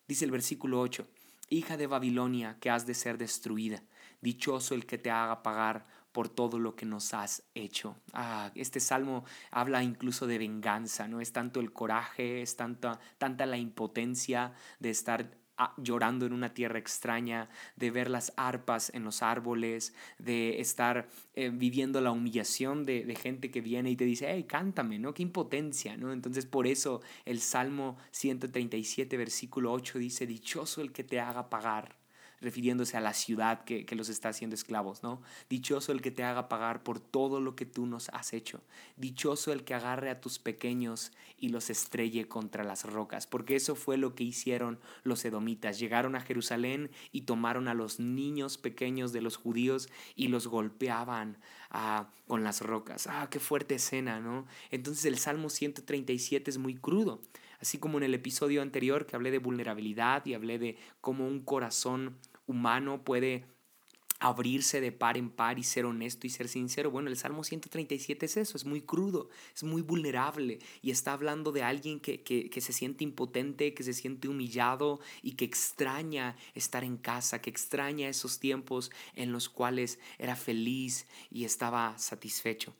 Dice 0.06 0.24
el 0.24 0.30
versículo 0.30 0.80
8, 0.80 1.06
Hija 1.50 1.76
de 1.76 1.86
Babilonia, 1.86 2.56
que 2.60 2.70
has 2.70 2.86
de 2.86 2.94
ser 2.94 3.18
destruida, 3.18 3.82
dichoso 4.20 4.74
el 4.74 4.86
que 4.86 4.98
te 4.98 5.10
haga 5.10 5.42
pagar 5.42 5.84
por 6.14 6.28
todo 6.28 6.60
lo 6.60 6.76
que 6.76 6.86
nos 6.86 7.12
has 7.12 7.42
hecho. 7.54 7.96
Ah, 8.12 8.52
este 8.54 8.78
salmo 8.78 9.24
habla 9.50 9.82
incluso 9.82 10.28
de 10.28 10.38
venganza, 10.38 11.08
¿no? 11.08 11.20
Es 11.20 11.32
tanto 11.32 11.58
el 11.58 11.72
coraje, 11.72 12.40
es 12.40 12.54
tanta, 12.54 13.00
tanta 13.18 13.46
la 13.46 13.56
impotencia 13.56 14.52
de 14.78 14.90
estar 14.90 15.36
llorando 15.76 16.24
en 16.24 16.32
una 16.32 16.54
tierra 16.54 16.78
extraña, 16.78 17.48
de 17.74 17.90
ver 17.90 18.10
las 18.10 18.32
arpas 18.36 18.92
en 18.94 19.02
los 19.02 19.22
árboles, 19.22 19.92
de 20.18 20.60
estar 20.60 21.08
eh, 21.34 21.50
viviendo 21.50 22.00
la 22.00 22.12
humillación 22.12 22.84
de, 22.84 23.04
de, 23.04 23.16
gente 23.16 23.50
que 23.50 23.60
viene 23.60 23.90
y 23.90 23.96
te 23.96 24.04
dice, 24.04 24.26
hey, 24.28 24.44
cántame, 24.44 25.00
¿no? 25.00 25.14
Qué 25.14 25.22
impotencia, 25.24 25.96
¿no? 25.96 26.12
Entonces 26.12 26.46
por 26.46 26.68
eso 26.68 27.02
el 27.24 27.40
Salmo 27.40 27.96
137, 28.12 29.16
versículo 29.16 29.72
8 29.72 29.98
dice, 29.98 30.28
dichoso 30.28 30.80
el 30.80 30.92
que 30.92 31.02
te 31.02 31.18
haga 31.18 31.50
pagar 31.50 32.03
refiriéndose 32.44 32.96
a 32.96 33.00
la 33.00 33.14
ciudad 33.14 33.64
que, 33.64 33.86
los 33.94 34.08
está 34.08 34.28
haciendo 34.28 34.54
esclavos, 34.54 35.02
¿no? 35.02 35.22
Dichoso 35.48 35.92
el 35.92 36.02
que 36.02 36.10
te 36.10 36.22
haga 36.22 36.48
pagar 36.48 36.82
por 36.82 37.00
todo 37.00 37.40
lo 37.40 37.56
que 37.56 37.64
tú 37.64 37.86
nos 37.86 38.08
has 38.10 38.32
hecho. 38.32 38.60
Dichoso 38.96 39.52
el 39.52 39.64
que 39.64 39.74
agarre 39.74 40.10
a 40.10 40.20
tus 40.20 40.38
pequeños 40.38 41.12
y 41.38 41.48
los 41.48 41.70
estrelle 41.70 42.28
contra 42.28 42.64
las 42.64 42.84
rocas, 42.84 43.26
porque 43.26 43.56
eso 43.56 43.74
fue 43.74 43.96
lo 43.96 44.14
que 44.14 44.24
hicieron 44.24 44.78
los 45.02 45.24
edomitas. 45.24 45.78
Llegaron 45.78 46.14
a 46.16 46.20
Jerusalén 46.20 46.90
y 47.12 47.22
tomaron 47.22 47.66
a 47.68 47.74
los 47.74 47.98
niños 47.98 48.58
pequeños 48.58 49.12
de 49.12 49.22
los 49.22 49.36
judíos 49.36 49.88
y 50.14 50.28
los 50.28 50.46
golpeaban 50.46 51.38
ah, 51.70 52.10
con 52.26 52.44
las 52.44 52.60
rocas. 52.60 53.06
Ah, 53.06 53.28
qué 53.30 53.40
fuerte 53.40 53.76
escena, 53.76 54.20
¿no? 54.20 54.46
Entonces 54.70 55.06
el 55.06 55.18
Salmo 55.18 55.48
137 55.48 56.50
es 56.50 56.58
muy 56.58 56.74
crudo. 56.74 57.22
Así 57.64 57.78
como 57.78 57.96
en 57.96 58.04
el 58.04 58.12
episodio 58.12 58.60
anterior 58.60 59.06
que 59.06 59.16
hablé 59.16 59.30
de 59.30 59.38
vulnerabilidad 59.38 60.26
y 60.26 60.34
hablé 60.34 60.58
de 60.58 60.76
cómo 61.00 61.26
un 61.26 61.40
corazón 61.40 62.18
humano 62.46 63.02
puede 63.04 63.46
abrirse 64.20 64.80
de 64.80 64.92
par 64.92 65.18
en 65.18 65.28
par 65.28 65.58
y 65.58 65.64
ser 65.64 65.84
honesto 65.84 66.26
y 66.26 66.30
ser 66.30 66.48
sincero. 66.48 66.90
Bueno, 66.90 67.10
el 67.10 67.16
Salmo 67.16 67.44
137 67.44 68.26
es 68.26 68.36
eso, 68.36 68.56
es 68.56 68.64
muy 68.64 68.80
crudo, 68.80 69.28
es 69.54 69.64
muy 69.64 69.82
vulnerable 69.82 70.60
y 70.80 70.90
está 70.90 71.12
hablando 71.12 71.52
de 71.52 71.62
alguien 71.62 72.00
que, 72.00 72.22
que, 72.22 72.60
se 72.60 72.72
siente 72.72 73.04
impotente, 73.04 73.74
que 73.74 73.82
se 73.82 73.92
siente 73.92 74.28
humillado 74.28 75.00
y 75.22 75.32
que 75.32 75.44
extraña 75.44 76.36
estar 76.54 76.84
en 76.84 76.96
casa, 76.96 77.40
que 77.42 77.50
extraña 77.50 78.08
esos 78.08 78.38
tiempos 78.38 78.90
en 79.14 79.30
los 79.30 79.48
cuales 79.48 79.98
era 80.18 80.36
feliz 80.36 81.06
y 81.30 81.44
estaba 81.44 81.98
satisfecho. 81.98 82.74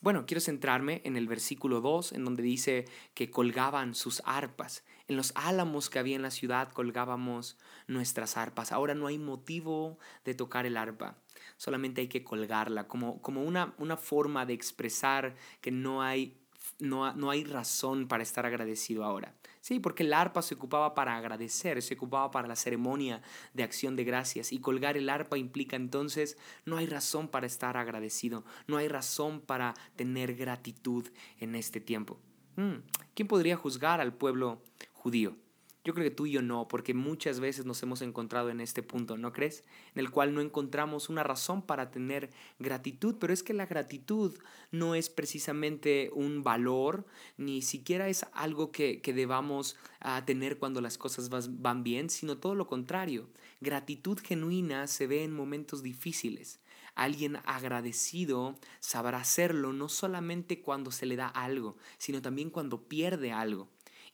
Bueno, 0.00 0.24
quiero 0.26 0.40
centrarme 0.40 1.02
en 1.04 1.16
el 1.16 1.28
versículo 1.28 1.82
2, 1.82 2.12
en 2.12 2.24
donde 2.24 2.42
dice 2.42 2.86
que 3.12 3.30
colgaban 3.30 3.94
sus 3.94 4.22
arpas. 4.24 4.82
En 5.10 5.16
los 5.16 5.32
álamos 5.34 5.90
que 5.90 5.98
había 5.98 6.14
en 6.14 6.22
la 6.22 6.30
ciudad 6.30 6.70
colgábamos 6.70 7.58
nuestras 7.88 8.36
arpas. 8.36 8.70
Ahora 8.70 8.94
no 8.94 9.08
hay 9.08 9.18
motivo 9.18 9.98
de 10.24 10.34
tocar 10.34 10.66
el 10.66 10.76
arpa, 10.76 11.16
solamente 11.56 12.02
hay 12.02 12.06
que 12.06 12.22
colgarla 12.22 12.86
como, 12.86 13.20
como 13.20 13.42
una, 13.42 13.74
una 13.78 13.96
forma 13.96 14.46
de 14.46 14.52
expresar 14.52 15.34
que 15.60 15.72
no 15.72 16.00
hay, 16.00 16.38
no, 16.78 17.12
no 17.14 17.28
hay 17.28 17.42
razón 17.42 18.06
para 18.06 18.22
estar 18.22 18.46
agradecido 18.46 19.02
ahora. 19.02 19.34
Sí, 19.60 19.80
porque 19.80 20.04
el 20.04 20.12
arpa 20.12 20.42
se 20.42 20.54
ocupaba 20.54 20.94
para 20.94 21.16
agradecer, 21.16 21.82
se 21.82 21.94
ocupaba 21.94 22.30
para 22.30 22.46
la 22.46 22.54
ceremonia 22.54 23.20
de 23.52 23.64
acción 23.64 23.96
de 23.96 24.04
gracias 24.04 24.52
y 24.52 24.60
colgar 24.60 24.96
el 24.96 25.10
arpa 25.10 25.36
implica 25.36 25.74
entonces 25.74 26.38
no 26.64 26.76
hay 26.76 26.86
razón 26.86 27.26
para 27.26 27.48
estar 27.48 27.76
agradecido, 27.76 28.44
no 28.68 28.76
hay 28.76 28.86
razón 28.86 29.40
para 29.40 29.74
tener 29.96 30.36
gratitud 30.36 31.08
en 31.40 31.56
este 31.56 31.80
tiempo. 31.80 32.20
Mm, 32.54 32.82
¿Quién 33.14 33.26
podría 33.26 33.56
juzgar 33.56 34.00
al 34.00 34.12
pueblo 34.12 34.62
judío? 35.00 35.34
Yo 35.82 35.94
creo 35.94 36.04
que 36.04 36.14
tú 36.14 36.26
y 36.26 36.32
yo 36.32 36.42
no, 36.42 36.68
porque 36.68 36.92
muchas 36.92 37.40
veces 37.40 37.64
nos 37.64 37.82
hemos 37.82 38.02
encontrado 38.02 38.50
en 38.50 38.60
este 38.60 38.82
punto, 38.82 39.16
¿no 39.16 39.32
crees? 39.32 39.64
En 39.94 40.00
el 40.00 40.10
cual 40.10 40.34
no 40.34 40.42
encontramos 40.42 41.08
una 41.08 41.22
razón 41.22 41.62
para 41.62 41.90
tener 41.90 42.28
gratitud, 42.58 43.16
pero 43.18 43.32
es 43.32 43.42
que 43.42 43.54
la 43.54 43.64
gratitud 43.64 44.36
no 44.70 44.94
es 44.94 45.08
precisamente 45.08 46.10
un 46.12 46.42
valor, 46.42 47.06
ni 47.38 47.62
siquiera 47.62 48.08
es 48.08 48.26
algo 48.34 48.72
que, 48.72 49.00
debamos 49.02 49.76
ah, 50.00 50.22
tener 50.26 50.58
cuando 50.58 50.82
las 50.82 50.98
cosas 50.98 51.30
van 51.30 51.82
bien, 51.82 52.10
sino 52.10 52.36
todo 52.36 52.54
lo 52.54 52.66
contrario. 52.66 53.30
Gratitud 53.62 54.18
genuina 54.22 54.86
se 54.86 55.06
ve 55.06 55.24
en 55.24 55.32
momentos 55.32 55.82
difíciles. 55.82 56.60
Alguien 56.94 57.38
agradecido 57.46 58.58
sabrá 58.80 59.18
hacerlo 59.18 59.72
no 59.72 59.88
solamente 59.88 60.60
cuando 60.60 60.90
se 60.90 61.06
le 61.06 61.16
da 61.16 61.28
algo, 61.28 61.78
sino 61.96 62.20
también 62.20 62.50
cuando 62.50 62.82
pierde 62.82 63.32
algo. 63.32 63.70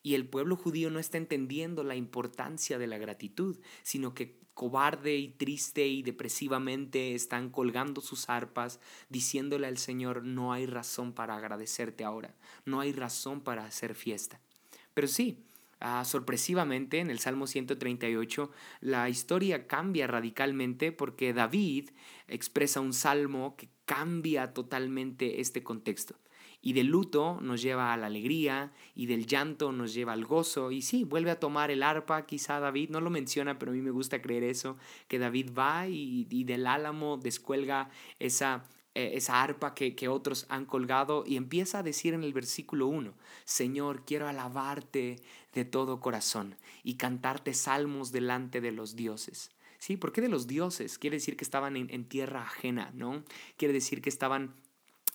Y 0.07 0.15
el 0.15 0.25
pueblo 0.25 0.55
judío 0.55 0.89
no 0.89 1.01
está 1.01 1.19
entendiendo 1.19 1.83
la 1.83 1.97
importancia 1.97 2.79
de 2.79 2.87
la 2.87 2.97
gratitud, 2.97 3.59
sino 3.83 4.15
que 4.15 4.39
cobarde 4.55 5.17
y 5.17 5.31
triste 5.31 5.85
y 5.89 6.05
depresivamente 6.05 7.17
están 7.17 7.51
colgando 7.51 8.01
sus 8.01 8.29
arpas, 8.29 8.79
diciéndole 9.09 9.67
al 9.67 9.79
Señor, 9.79 10.23
no 10.23 10.53
hay 10.53 10.67
razón 10.67 11.13
para 11.13 11.35
agradecerte 11.35 12.05
ahora, 12.05 12.37
no 12.65 12.79
hay 12.79 12.93
razón 12.93 13.41
para 13.41 13.65
hacer 13.65 13.97
fiesta. 13.97 14.39
Pero 14.95 15.09
sí, 15.09 15.43
ah, 15.81 16.05
sorpresivamente 16.05 17.01
en 17.01 17.11
el 17.11 17.19
Salmo 17.19 17.49
138 17.49 18.53
la 18.83 19.09
historia 19.09 19.67
cambia 19.67 20.07
radicalmente 20.07 20.93
porque 20.93 21.33
David 21.33 21.91
expresa 22.29 22.79
un 22.79 22.93
salmo 22.93 23.57
que 23.57 23.71
cambia 23.87 24.55
totalmente 24.55 25.41
este 25.41 25.65
contexto. 25.65 26.15
Y 26.63 26.73
del 26.73 26.87
luto 26.87 27.39
nos 27.41 27.63
lleva 27.63 27.93
a 27.93 27.97
la 27.97 28.07
alegría 28.07 28.73
y 28.95 29.07
del 29.07 29.27
llanto 29.27 29.73
nos 29.73 29.95
lleva 29.95 30.13
al 30.13 30.25
gozo. 30.25 30.71
Y 30.71 30.83
sí, 30.83 31.05
vuelve 31.05 31.31
a 31.31 31.41
tomar 31.41 31.71
el 31.71 31.83
arpa, 31.83 32.27
quizá 32.27 32.61
David, 32.61 32.91
no 32.91 33.01
lo 33.01 33.11
menciona, 33.11 33.59
pero 33.59 33.73
a 33.73 33.75
mí 33.75 33.81
me 33.81 33.91
gusta 33.91 34.21
creer 34.21 34.43
eso, 34.45 34.77
que 35.09 35.19
David 35.19 35.51
va 35.57 35.87
y, 35.89 36.25
del 36.45 36.67
álamo 36.67 37.17
descuelga 37.17 37.91
esa, 38.19 38.65
eh, 38.95 39.13
esa 39.15 39.43
arpa 39.43 39.75
que, 39.75 39.95
que, 39.95 40.09
otros 40.09 40.47
han 40.49 40.65
colgado 40.67 41.25
y 41.27 41.37
empieza 41.37 41.81
a 41.81 41.83
decir 41.83 42.15
en 42.15 42.25
el 42.25 42.33
versículo 42.33 42.87
1, 42.87 43.15
Señor, 43.45 44.05
quiero 44.05 44.29
alabarte 44.29 45.17
de 45.55 45.65
todo 45.65 46.01
corazón 46.01 46.57
y 46.83 46.95
cantarte 46.95 47.55
salmos 47.55 48.13
delante 48.13 48.61
de 48.61 48.73
los 48.73 48.97
dioses. 48.97 49.51
Sí, 49.79 49.97
¿por 49.97 50.13
qué 50.13 50.21
de 50.21 50.29
los 50.29 50.47
dioses? 50.47 50.99
Quiere 50.99 51.17
decir 51.17 51.37
que 51.37 51.45
estaban 51.45 51.77
en, 51.77 51.89
en 51.91 52.09
tierra 52.09 52.43
ajena, 52.43 52.91
¿no? 52.95 53.23
Quiere 53.57 53.75
decir 53.75 54.03
que 54.03 54.09
estaban 54.09 54.55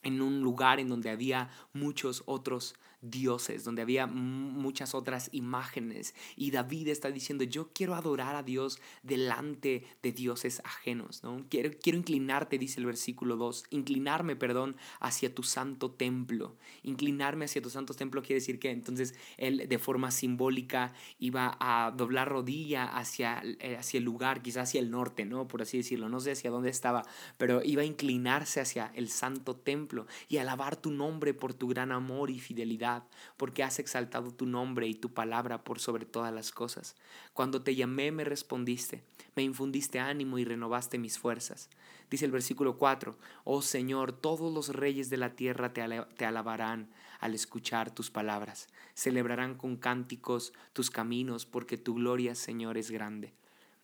en 0.03 0.21
un 0.21 0.41
lugar 0.41 0.79
en 0.79 0.89
donde 0.89 1.09
había 1.09 1.49
muchos 1.73 2.23
otros 2.25 2.75
dioses, 3.01 3.63
donde 3.63 3.81
había 3.81 4.07
muchas 4.07 4.93
otras 4.93 5.29
imágenes. 5.31 6.13
Y 6.35 6.51
David 6.51 6.89
está 6.89 7.09
diciendo, 7.09 7.43
yo 7.43 7.69
quiero 7.73 7.95
adorar 7.95 8.35
a 8.35 8.43
Dios 8.43 8.79
delante 9.03 9.83
de 10.01 10.11
dioses 10.11 10.61
ajenos. 10.63 11.23
¿no? 11.23 11.43
Quiero, 11.49 11.71
quiero 11.81 11.97
inclinarte, 11.97 12.57
dice 12.57 12.79
el 12.79 12.85
versículo 12.85 13.35
2, 13.37 13.65
inclinarme, 13.71 14.35
perdón, 14.35 14.75
hacia 14.99 15.33
tu 15.33 15.43
santo 15.43 15.91
templo. 15.91 16.55
Inclinarme 16.83 17.45
hacia 17.45 17.61
tu 17.61 17.69
santo 17.69 17.93
templo 17.93 18.21
quiere 18.21 18.35
decir 18.35 18.59
que 18.59 18.71
entonces 18.71 19.15
él 19.37 19.67
de 19.67 19.79
forma 19.79 20.11
simbólica 20.11 20.93
iba 21.19 21.57
a 21.59 21.91
doblar 21.91 22.29
rodilla 22.29 22.85
hacia, 22.85 23.41
eh, 23.43 23.77
hacia 23.77 23.97
el 23.97 24.03
lugar, 24.03 24.41
quizás 24.41 24.69
hacia 24.69 24.79
el 24.79 24.91
norte, 24.91 25.25
¿no? 25.25 25.47
por 25.47 25.61
así 25.61 25.77
decirlo. 25.77 26.07
No 26.07 26.19
sé 26.19 26.31
hacia 26.31 26.51
dónde 26.51 26.69
estaba, 26.69 27.03
pero 27.37 27.63
iba 27.63 27.81
a 27.81 27.85
inclinarse 27.85 28.61
hacia 28.61 28.91
el 28.93 29.09
santo 29.09 29.55
templo 29.55 30.05
y 30.29 30.37
alabar 30.37 30.75
tu 30.75 30.91
nombre 30.91 31.33
por 31.33 31.53
tu 31.53 31.67
gran 31.67 31.91
amor 31.91 32.29
y 32.29 32.39
fidelidad 32.39 32.90
porque 33.37 33.63
has 33.63 33.79
exaltado 33.79 34.31
tu 34.31 34.45
nombre 34.45 34.87
y 34.87 34.93
tu 34.93 35.13
palabra 35.13 35.63
por 35.63 35.79
sobre 35.79 36.05
todas 36.05 36.33
las 36.33 36.51
cosas. 36.51 36.95
Cuando 37.33 37.61
te 37.61 37.75
llamé 37.75 38.11
me 38.11 38.23
respondiste, 38.23 39.03
me 39.35 39.43
infundiste 39.43 39.99
ánimo 39.99 40.37
y 40.37 40.45
renovaste 40.45 40.97
mis 40.97 41.17
fuerzas. 41.17 41.69
Dice 42.09 42.25
el 42.25 42.31
versículo 42.31 42.77
4, 42.77 43.17
Oh 43.45 43.61
Señor, 43.61 44.11
todos 44.11 44.53
los 44.53 44.75
reyes 44.75 45.09
de 45.09 45.15
la 45.15 45.35
tierra 45.35 45.71
te, 45.71 45.81
alabarán 46.25 46.89
al 47.21 47.33
escuchar 47.33 47.95
tus 47.95 48.11
palabras, 48.11 48.67
celebrarán 48.95 49.55
con 49.55 49.77
cánticos 49.77 50.51
tus 50.73 50.89
caminos, 50.89 51.45
porque 51.45 51.77
tu 51.77 51.95
gloria, 51.95 52.35
Señor, 52.35 52.77
es 52.77 52.91
grande. 52.91 53.33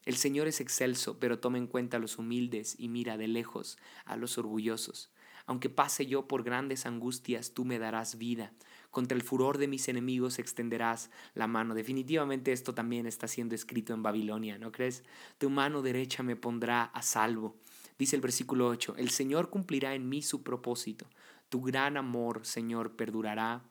El 0.03 0.17
Señor 0.17 0.47
es 0.47 0.59
excelso, 0.59 1.19
pero 1.19 1.39
toma 1.39 1.57
en 1.57 1.67
cuenta 1.67 1.97
a 1.97 1.99
los 2.01 2.17
humildes 2.17 2.75
y 2.77 2.89
mira 2.89 3.17
de 3.17 3.27
lejos 3.27 3.77
a 4.05 4.17
los 4.17 4.37
orgullosos. 4.37 5.09
Aunque 5.45 5.69
pase 5.69 6.05
yo 6.05 6.27
por 6.27 6.43
grandes 6.43 6.85
angustias, 6.85 7.53
tú 7.53 7.63
me 7.63 7.79
darás 7.79 8.17
vida. 8.17 8.51
Contra 8.91 9.15
el 9.15 9.23
furor 9.23 9.57
de 9.57 9.67
mis 9.67 9.87
enemigos 9.89 10.39
extenderás 10.39 11.11
la 11.33 11.47
mano. 11.47 11.75
Definitivamente 11.75 12.51
esto 12.51 12.73
también 12.73 13.05
está 13.05 13.27
siendo 13.27 13.53
escrito 13.55 13.93
en 13.93 14.03
Babilonia, 14.03 14.57
¿no 14.57 14.71
crees? 14.71 15.03
Tu 15.37 15.49
mano 15.49 15.81
derecha 15.81 16.23
me 16.23 16.35
pondrá 16.35 16.83
a 16.83 17.01
salvo. 17.01 17.55
Dice 17.99 18.15
el 18.15 18.21
versículo 18.21 18.67
8, 18.67 18.95
el 18.97 19.09
Señor 19.09 19.49
cumplirá 19.49 19.95
en 19.95 20.07
mí 20.07 20.21
su 20.21 20.43
propósito. 20.43 21.07
Tu 21.49 21.61
gran 21.61 21.97
amor, 21.97 22.45
Señor, 22.45 22.95
perdurará, 22.95 23.63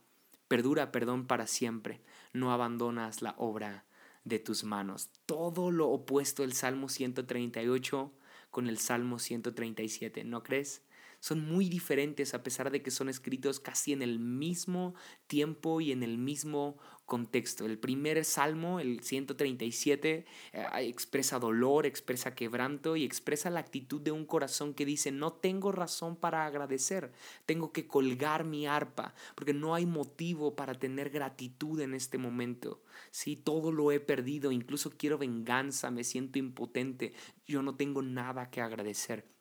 perdura, 0.49 0.93
perdón, 0.93 1.27
para 1.27 1.47
siempre. 1.47 2.01
No 2.33 2.53
abandonas 2.53 3.23
la 3.23 3.35
obra 3.39 3.85
de 4.25 4.39
tus 4.41 4.65
manos. 4.65 5.09
Todo 5.25 5.71
lo 5.71 5.89
opuesto 5.89 6.43
el 6.43 6.53
Salmo 6.53 6.89
138 6.89 8.13
con 8.51 8.67
el 8.69 8.79
Salmo 8.79 9.19
137, 9.19 10.25
¿no 10.25 10.43
crees? 10.43 10.83
Son 11.27 11.45
muy 11.45 11.69
diferentes 11.69 12.35
a 12.35 12.45
pesar 12.45 12.71
de 12.71 12.83
que 12.83 12.93
son 12.93 13.09
escritos 13.09 13.59
casi 13.59 13.93
en 13.93 14.01
el 14.01 14.21
mismo 14.21 14.95
tiempo 15.27 15.81
y 15.81 15.91
en 15.91 16.05
el 16.05 16.19
mismo 16.19 16.79
contexto. 17.05 17.67
El 17.67 17.81
primer 17.81 18.25
salmo, 18.25 18.79
el 18.79 19.01
137, 19.01 20.25
eh, 20.53 20.67
expresa 20.83 21.41
dolor, 21.41 21.85
expresa 21.85 22.37
quebranto 22.37 22.95
y 22.95 23.03
expresa 23.03 23.51
la 23.51 23.59
actitud 23.59 24.01
de 24.01 24.13
un 24.13 24.25
corazón 24.25 24.73
que 24.73 24.87
dice, 24.87 25.11
no 25.11 25.33
tengo 25.33 25.73
razón 25.73 26.15
para 26.15 26.47
agradecer, 26.47 27.11
tengo 27.45 27.73
que 27.73 27.89
colgar 27.89 28.45
mi 28.45 28.69
arpa, 28.69 29.13
porque 29.35 29.53
no 29.53 29.75
hay 29.75 29.85
motivo 29.85 30.55
para 30.55 30.75
tener 30.75 31.11
gratitud 31.11 31.81
en 31.81 31.95
este 31.95 32.19
momento. 32.19 32.85
Si 33.11 33.35
todo 33.35 33.73
lo 33.73 33.91
he 33.91 33.99
perdido, 33.99 34.53
incluso 34.53 34.93
quiero 34.97 35.19
venganza, 35.19 35.91
me 35.91 36.05
siento 36.05 36.39
impotente, 36.39 37.15
yo 37.49 37.63
no 37.63 37.75
tengo 37.75 38.01
nada 38.01 38.49
que 38.49 38.61
agradecer. 38.61 39.36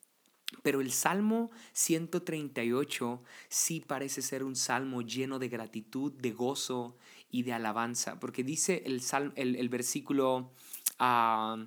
Pero 0.61 0.81
el 0.81 0.91
Salmo 0.91 1.51
138 1.73 3.23
sí 3.49 3.79
parece 3.81 4.21
ser 4.21 4.43
un 4.43 4.55
salmo 4.55 5.01
lleno 5.01 5.39
de 5.39 5.49
gratitud, 5.49 6.13
de 6.13 6.31
gozo 6.31 6.97
y 7.29 7.43
de 7.43 7.53
alabanza, 7.53 8.19
porque 8.19 8.43
dice 8.43 8.83
el, 8.85 9.01
el, 9.35 9.69
versículo, 9.69 10.51
uh, 10.99 11.65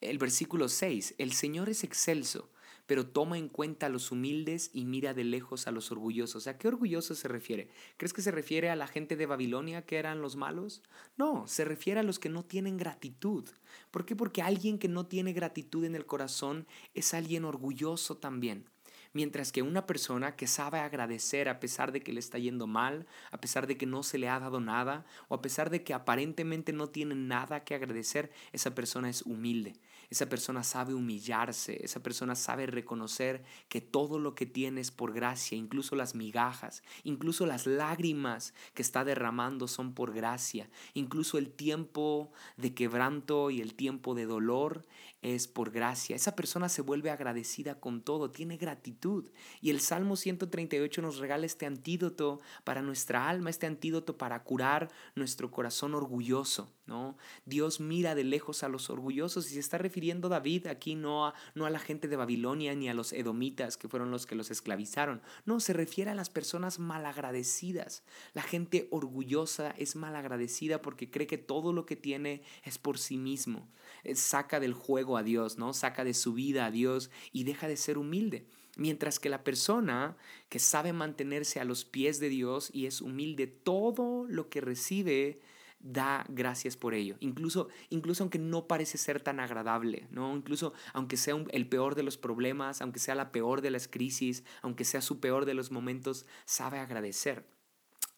el 0.00 0.18
versículo 0.18 0.68
6, 0.68 1.16
el 1.18 1.32
Señor 1.32 1.68
es 1.68 1.84
excelso, 1.84 2.50
pero 2.90 3.06
toma 3.06 3.38
en 3.38 3.48
cuenta 3.48 3.86
a 3.86 3.88
los 3.88 4.10
humildes 4.10 4.68
y 4.72 4.84
mira 4.84 5.14
de 5.14 5.22
lejos 5.22 5.68
a 5.68 5.70
los 5.70 5.92
orgullosos. 5.92 6.48
¿A 6.48 6.58
qué 6.58 6.66
orgulloso 6.66 7.14
se 7.14 7.28
refiere? 7.28 7.68
¿Crees 7.96 8.12
que 8.12 8.20
se 8.20 8.32
refiere 8.32 8.68
a 8.68 8.74
la 8.74 8.88
gente 8.88 9.14
de 9.14 9.26
Babilonia 9.26 9.86
que 9.86 9.96
eran 9.96 10.20
los 10.20 10.34
malos? 10.34 10.82
No, 11.16 11.46
se 11.46 11.64
refiere 11.64 12.00
a 12.00 12.02
los 12.02 12.18
que 12.18 12.28
no 12.28 12.44
tienen 12.44 12.78
gratitud. 12.78 13.48
¿Por 13.92 14.04
qué? 14.04 14.16
Porque 14.16 14.42
alguien 14.42 14.76
que 14.76 14.88
no 14.88 15.06
tiene 15.06 15.32
gratitud 15.32 15.84
en 15.84 15.94
el 15.94 16.04
corazón 16.04 16.66
es 16.92 17.14
alguien 17.14 17.44
orgulloso 17.44 18.16
también. 18.16 18.64
Mientras 19.12 19.52
que 19.52 19.62
una 19.62 19.86
persona 19.86 20.34
que 20.34 20.48
sabe 20.48 20.80
agradecer 20.80 21.48
a 21.48 21.60
pesar 21.60 21.92
de 21.92 22.00
que 22.00 22.12
le 22.12 22.18
está 22.18 22.38
yendo 22.38 22.66
mal, 22.66 23.06
a 23.30 23.40
pesar 23.40 23.68
de 23.68 23.76
que 23.76 23.86
no 23.86 24.02
se 24.02 24.18
le 24.18 24.28
ha 24.28 24.40
dado 24.40 24.58
nada, 24.58 25.06
o 25.28 25.36
a 25.36 25.42
pesar 25.42 25.70
de 25.70 25.84
que 25.84 25.94
aparentemente 25.94 26.72
no 26.72 26.88
tiene 26.88 27.14
nada 27.14 27.62
que 27.62 27.76
agradecer, 27.76 28.32
esa 28.52 28.74
persona 28.74 29.08
es 29.08 29.22
humilde. 29.22 29.74
Esa 30.10 30.28
persona 30.28 30.64
sabe 30.64 30.92
humillarse, 30.92 31.84
esa 31.84 32.02
persona 32.02 32.34
sabe 32.34 32.66
reconocer 32.66 33.44
que 33.68 33.80
todo 33.80 34.18
lo 34.18 34.34
que 34.34 34.44
tiene 34.44 34.80
es 34.80 34.90
por 34.90 35.12
gracia, 35.12 35.56
incluso 35.56 35.94
las 35.94 36.16
migajas, 36.16 36.82
incluso 37.04 37.46
las 37.46 37.66
lágrimas 37.66 38.52
que 38.74 38.82
está 38.82 39.04
derramando 39.04 39.68
son 39.68 39.94
por 39.94 40.12
gracia, 40.12 40.68
incluso 40.94 41.38
el 41.38 41.50
tiempo 41.52 42.32
de 42.56 42.74
quebranto 42.74 43.50
y 43.50 43.60
el 43.60 43.74
tiempo 43.74 44.16
de 44.16 44.26
dolor 44.26 44.84
es 45.22 45.48
por 45.48 45.70
gracia. 45.70 46.16
Esa 46.16 46.34
persona 46.34 46.68
se 46.68 46.82
vuelve 46.82 47.10
agradecida 47.10 47.78
con 47.78 48.02
todo, 48.02 48.30
tiene 48.30 48.56
gratitud. 48.56 49.28
Y 49.60 49.70
el 49.70 49.80
Salmo 49.80 50.16
138 50.16 51.02
nos 51.02 51.18
regala 51.18 51.46
este 51.46 51.66
antídoto 51.66 52.40
para 52.64 52.82
nuestra 52.82 53.28
alma, 53.28 53.50
este 53.50 53.66
antídoto 53.66 54.16
para 54.16 54.42
curar 54.42 54.90
nuestro 55.14 55.50
corazón 55.50 55.94
orgulloso. 55.94 56.72
¿no? 56.86 57.16
Dios 57.44 57.78
mira 57.78 58.14
de 58.14 58.24
lejos 58.24 58.64
a 58.64 58.68
los 58.68 58.90
orgullosos 58.90 59.48
y 59.50 59.54
se 59.54 59.60
está 59.60 59.78
refiriendo 59.78 60.28
David 60.28 60.66
aquí 60.66 60.96
no 60.96 61.26
a, 61.26 61.34
no 61.54 61.64
a 61.64 61.70
la 61.70 61.78
gente 61.78 62.08
de 62.08 62.16
Babilonia 62.16 62.74
ni 62.74 62.88
a 62.88 62.94
los 62.94 63.12
edomitas 63.12 63.76
que 63.76 63.88
fueron 63.88 64.10
los 64.10 64.26
que 64.26 64.34
los 64.34 64.50
esclavizaron. 64.50 65.22
No, 65.44 65.60
se 65.60 65.72
refiere 65.72 66.10
a 66.10 66.16
las 66.16 66.30
personas 66.30 66.78
malagradecidas. 66.78 68.02
La 68.32 68.42
gente 68.42 68.88
orgullosa 68.90 69.70
es 69.78 69.94
malagradecida 69.94 70.82
porque 70.82 71.10
cree 71.10 71.28
que 71.28 71.38
todo 71.38 71.72
lo 71.72 71.86
que 71.86 71.94
tiene 71.96 72.42
es 72.64 72.78
por 72.78 72.98
sí 72.98 73.16
mismo. 73.16 73.68
Eh, 74.02 74.16
saca 74.16 74.58
del 74.58 74.74
juego 74.74 75.09
a 75.16 75.22
Dios, 75.22 75.58
¿no? 75.58 75.72
Saca 75.72 76.04
de 76.04 76.14
su 76.14 76.32
vida 76.34 76.66
a 76.66 76.70
Dios 76.70 77.10
y 77.32 77.44
deja 77.44 77.68
de 77.68 77.76
ser 77.76 77.98
humilde. 77.98 78.46
Mientras 78.76 79.18
que 79.18 79.28
la 79.28 79.44
persona 79.44 80.16
que 80.48 80.58
sabe 80.58 80.92
mantenerse 80.92 81.60
a 81.60 81.64
los 81.64 81.84
pies 81.84 82.20
de 82.20 82.28
Dios 82.28 82.70
y 82.72 82.86
es 82.86 83.00
humilde, 83.00 83.46
todo 83.46 84.26
lo 84.28 84.48
que 84.48 84.60
recibe 84.60 85.40
da 85.80 86.24
gracias 86.28 86.76
por 86.76 86.94
ello. 86.94 87.16
Incluso, 87.20 87.68
incluso 87.88 88.22
aunque 88.22 88.38
no 88.38 88.66
parece 88.66 88.98
ser 88.98 89.20
tan 89.20 89.40
agradable, 89.40 90.06
¿no? 90.10 90.36
Incluso 90.36 90.72
aunque 90.92 91.16
sea 91.16 91.42
el 91.50 91.68
peor 91.68 91.94
de 91.94 92.02
los 92.02 92.18
problemas, 92.18 92.82
aunque 92.82 93.00
sea 93.00 93.14
la 93.14 93.32
peor 93.32 93.62
de 93.62 93.70
las 93.70 93.88
crisis, 93.88 94.44
aunque 94.62 94.84
sea 94.84 95.00
su 95.00 95.20
peor 95.20 95.46
de 95.46 95.54
los 95.54 95.70
momentos, 95.70 96.26
sabe 96.44 96.78
agradecer. 96.78 97.44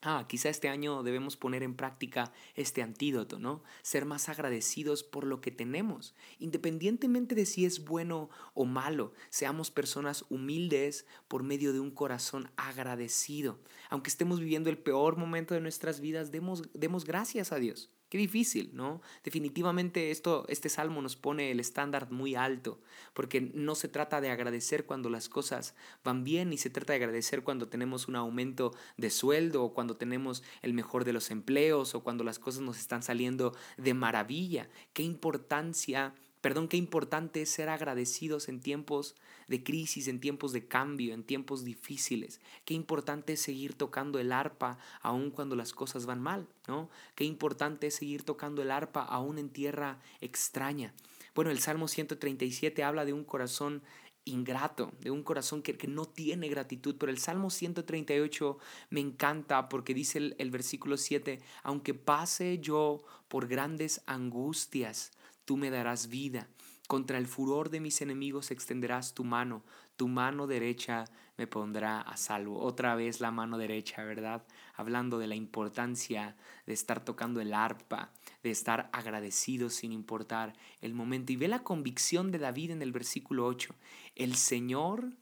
Ah, 0.05 0.27
quizá 0.29 0.49
este 0.49 0.69
año 0.69 1.05
debemos 1.05 1.37
poner 1.37 1.63
en 1.63 1.77
práctica 1.77 2.33
este 2.57 2.83
antídoto, 2.83 3.39
¿no? 3.39 3.63
Ser 3.83 4.05
más 4.05 4.29
agradecidos 4.29 5.05
por 5.05 5.25
lo 5.25 5.41
que 5.41 5.53
tenemos, 5.53 6.17
independientemente 6.41 7.37
de 7.37 7.47
si 7.47 7.65
es 7.65 7.85
bueno 7.85 8.29
o 8.53 8.65
malo. 8.65 9.13
Seamos 9.31 9.71
personas 9.71 10.25
humildes 10.29 11.07
por 11.29 11.45
medio 11.45 11.73
de 11.73 11.79
un 11.79 11.93
corazón 11.93 12.51
agradecido. 12.57 13.61
Aunque 13.91 14.11
estemos 14.11 14.41
viviendo 14.41 14.71
el 14.71 14.79
peor 14.79 15.17
momento 15.17 15.55
de 15.55 15.61
nuestras 15.61 16.01
vidas, 16.01 16.33
demos, 16.33 16.69
demos 16.75 17.05
gracias 17.05 17.53
a 17.53 17.57
Dios. 17.57 17.93
Qué 18.13 18.19
difícil, 18.19 18.73
¿no? 18.75 19.01
Definitivamente 19.25 20.11
esto, 20.11 20.45
este 20.51 20.69
salmo 20.69 21.01
nos 21.01 21.17
pone 21.17 21.51
el 21.51 21.61
estándar 21.61 22.11
muy 22.11 22.35
alto, 22.35 22.79
porque 23.15 23.41
no 23.41 23.75
se 23.75 23.89
trata 23.89 24.21
de 24.21 24.29
agradecer 24.29 24.85
cuando 24.85 25.09
las 25.09 25.31
cosas 25.31 25.75
van 26.05 26.23
bien, 26.23 26.51
ni 26.51 26.59
se 26.59 26.69
trata 26.69 26.93
de 26.93 26.99
agradecer 26.99 27.43
cuando 27.43 27.69
tenemos 27.69 28.09
un 28.09 28.17
aumento 28.17 28.75
de 28.99 29.09
sueldo 29.09 29.65
o 29.65 29.73
cuando 29.73 29.97
tenemos 29.97 30.43
el 30.61 30.75
mejor 30.75 31.07
de 31.07 31.15
los 31.15 31.31
empleos 31.31 31.95
o 31.95 32.05
cuando 32.05 32.23
las 32.23 32.39
cosas 32.39 32.61
nos 32.61 32.79
están 32.79 33.03
saliendo 33.03 33.57
de 33.79 33.95
maravilla. 33.95 34.69
Qué 34.93 35.03
importancia 35.03 36.13
Perdón, 36.43 36.67
qué 36.67 36.77
importante 36.77 37.41
es 37.43 37.51
ser 37.51 37.69
agradecidos 37.69 38.49
en 38.49 38.61
tiempos 38.61 39.15
de 39.53 39.63
crisis, 39.63 40.09
en 40.09 40.19
tiempos 40.19 40.53
de 40.53 40.67
cambio, 40.67 41.13
en 41.13 41.25
tiempos 41.25 41.63
difíciles. 41.63 42.41
Qué 42.65 42.73
importante 42.73 43.35
es 43.35 43.41
seguir 43.41 43.75
tocando 43.75 44.19
el 44.19 44.33
arpa 44.33 44.79
aun 45.03 45.31
cuando 45.31 45.57
las 45.57 45.75
cosas 45.75 46.07
van 46.07 46.23
mal, 46.23 46.49
¿no? 46.67 46.89
Qué 47.15 47.25
importante 47.25 47.89
es 47.89 47.95
seguir 47.95 48.23
tocando 48.23 48.63
el 48.63 48.71
arpa 48.71 49.03
aún 49.03 49.39
en 49.39 49.51
tierra 49.51 50.01
extraña. 50.23 50.95
Bueno, 51.35 51.51
el 51.51 51.59
Salmo 51.59 51.87
137 51.87 52.83
habla 52.83 53.05
de 53.05 53.13
un 53.13 53.25
corazón 53.25 53.83
ingrato, 54.25 54.93
de 55.01 55.11
un 55.11 55.23
corazón 55.23 55.61
que, 55.61 55.77
no 55.87 56.07
tiene 56.07 56.49
gratitud. 56.49 56.97
Pero 56.99 57.13
el 57.13 57.19
Salmo 57.19 57.51
138 57.51 58.59
me 58.89 59.01
encanta 59.01 59.69
porque 59.69 59.93
dice 59.93 60.17
el, 60.17 60.35
el 60.39 60.51
versículo 60.51 60.97
7, 60.97 61.41
aunque 61.63 61.93
pase 61.93 62.59
yo 62.59 63.03
por 63.29 63.49
grandes 63.49 64.01
angustias, 64.07 65.13
tú 65.45 65.59
me 65.59 65.69
darás 65.69 66.09
vida. 66.09 66.49
Contra 66.93 67.17
el 67.17 67.27
furor 67.27 67.71
de 67.71 67.81
mis 67.81 68.03
enemigos 68.03 68.51
extenderás 68.51 69.15
tu 69.15 69.25
mano, 69.25 69.65
tu 69.97 70.09
mano 70.09 70.47
derecha 70.47 71.07
me 71.39 71.47
pondrá 71.47 72.03
a 72.03 72.19
salvo. 72.19 72.61
Otra 72.61 72.95
vez 72.97 73.19
la 73.23 73.31
mano 73.31 73.57
derecha, 73.57 74.05
¿verdad? 74.05 74.45
Hablando 74.75 75.19
de 75.19 75.27
la 75.27 75.35
importancia 75.35 76.37
de 76.67 76.75
estar 76.75 77.03
tocando 77.03 77.41
el 77.41 77.55
arpa, 77.55 78.13
de 78.43 78.51
estar 78.51 78.91
agradecido 78.93 79.71
sin 79.71 79.91
importar 79.91 80.53
el 80.83 80.93
momento. 80.93 81.33
Y 81.33 81.37
ve 81.37 81.49
la 81.49 81.63
convicción 81.63 82.31
de 82.31 82.39
David 82.39 82.73
en 82.73 82.83
el 82.83 82.93
versículo 82.93 83.47
8. 83.47 83.75
El 84.15 84.35
Señor 84.35 85.15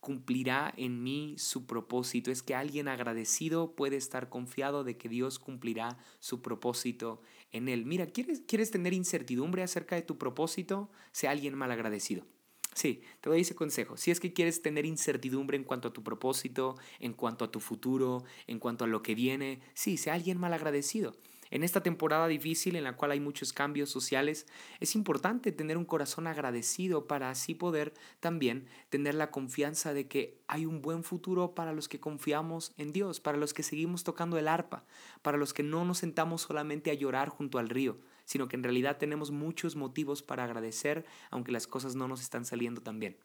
cumplirá 0.00 0.72
en 0.76 1.02
mí 1.02 1.34
su 1.38 1.66
propósito. 1.66 2.30
Es 2.30 2.42
que 2.42 2.54
alguien 2.54 2.88
agradecido 2.88 3.74
puede 3.74 3.96
estar 3.96 4.28
confiado 4.28 4.84
de 4.84 4.96
que 4.96 5.08
Dios 5.08 5.38
cumplirá 5.38 5.98
su 6.20 6.42
propósito 6.42 7.22
en 7.52 7.68
él. 7.68 7.84
Mira, 7.86 8.06
¿quieres, 8.06 8.42
¿quieres 8.46 8.70
tener 8.70 8.92
incertidumbre 8.92 9.62
acerca 9.62 9.96
de 9.96 10.02
tu 10.02 10.18
propósito? 10.18 10.90
Sea 11.12 11.30
alguien 11.30 11.54
mal 11.54 11.72
agradecido. 11.72 12.26
Sí, 12.74 13.02
te 13.20 13.30
doy 13.30 13.40
ese 13.40 13.56
consejo. 13.56 13.96
Si 13.96 14.12
es 14.12 14.20
que 14.20 14.32
quieres 14.32 14.62
tener 14.62 14.84
incertidumbre 14.84 15.56
en 15.56 15.64
cuanto 15.64 15.88
a 15.88 15.92
tu 15.92 16.04
propósito, 16.04 16.76
en 17.00 17.12
cuanto 17.12 17.44
a 17.44 17.50
tu 17.50 17.58
futuro, 17.58 18.22
en 18.46 18.60
cuanto 18.60 18.84
a 18.84 18.88
lo 18.88 19.02
que 19.02 19.16
viene, 19.16 19.60
sí, 19.74 19.96
sea 19.96 20.14
alguien 20.14 20.38
mal 20.38 20.52
agradecido. 20.52 21.16
En 21.50 21.62
esta 21.62 21.82
temporada 21.82 22.28
difícil 22.28 22.76
en 22.76 22.84
la 22.84 22.96
cual 22.96 23.12
hay 23.12 23.20
muchos 23.20 23.52
cambios 23.52 23.90
sociales, 23.90 24.46
es 24.80 24.94
importante 24.94 25.52
tener 25.52 25.76
un 25.76 25.84
corazón 25.84 26.26
agradecido 26.26 27.06
para 27.06 27.30
así 27.30 27.54
poder 27.54 27.94
también 28.20 28.66
tener 28.88 29.14
la 29.14 29.30
confianza 29.30 29.92
de 29.94 30.08
que 30.08 30.40
hay 30.46 30.66
un 30.66 30.82
buen 30.82 31.04
futuro 31.04 31.54
para 31.54 31.72
los 31.72 31.88
que 31.88 32.00
confiamos 32.00 32.72
en 32.76 32.92
Dios, 32.92 33.20
para 33.20 33.38
los 33.38 33.54
que 33.54 33.62
seguimos 33.62 34.04
tocando 34.04 34.38
el 34.38 34.48
arpa, 34.48 34.84
para 35.22 35.38
los 35.38 35.54
que 35.54 35.62
no 35.62 35.84
nos 35.84 35.98
sentamos 35.98 36.42
solamente 36.42 36.90
a 36.90 36.94
llorar 36.94 37.28
junto 37.28 37.58
al 37.58 37.68
río, 37.68 37.98
sino 38.24 38.48
que 38.48 38.56
en 38.56 38.62
realidad 38.62 38.98
tenemos 38.98 39.30
muchos 39.30 39.76
motivos 39.76 40.22
para 40.22 40.44
agradecer 40.44 41.04
aunque 41.30 41.52
las 41.52 41.66
cosas 41.66 41.94
no 41.94 42.08
nos 42.08 42.20
están 42.20 42.44
saliendo 42.44 42.82
tan 42.82 42.98
bien. 42.98 43.16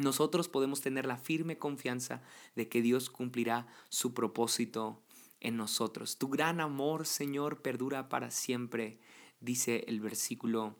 Nosotros 0.00 0.48
podemos 0.48 0.80
tener 0.80 1.04
la 1.04 1.16
firme 1.16 1.58
confianza 1.58 2.22
de 2.54 2.68
que 2.68 2.80
Dios 2.80 3.10
cumplirá 3.10 3.66
su 3.88 4.14
propósito 4.14 5.02
en 5.40 5.56
nosotros. 5.56 6.18
Tu 6.18 6.28
gran 6.28 6.60
amor, 6.60 7.06
Señor, 7.06 7.62
perdura 7.62 8.08
para 8.08 8.30
siempre, 8.30 8.98
dice 9.40 9.84
el 9.88 10.00
versículo 10.00 10.76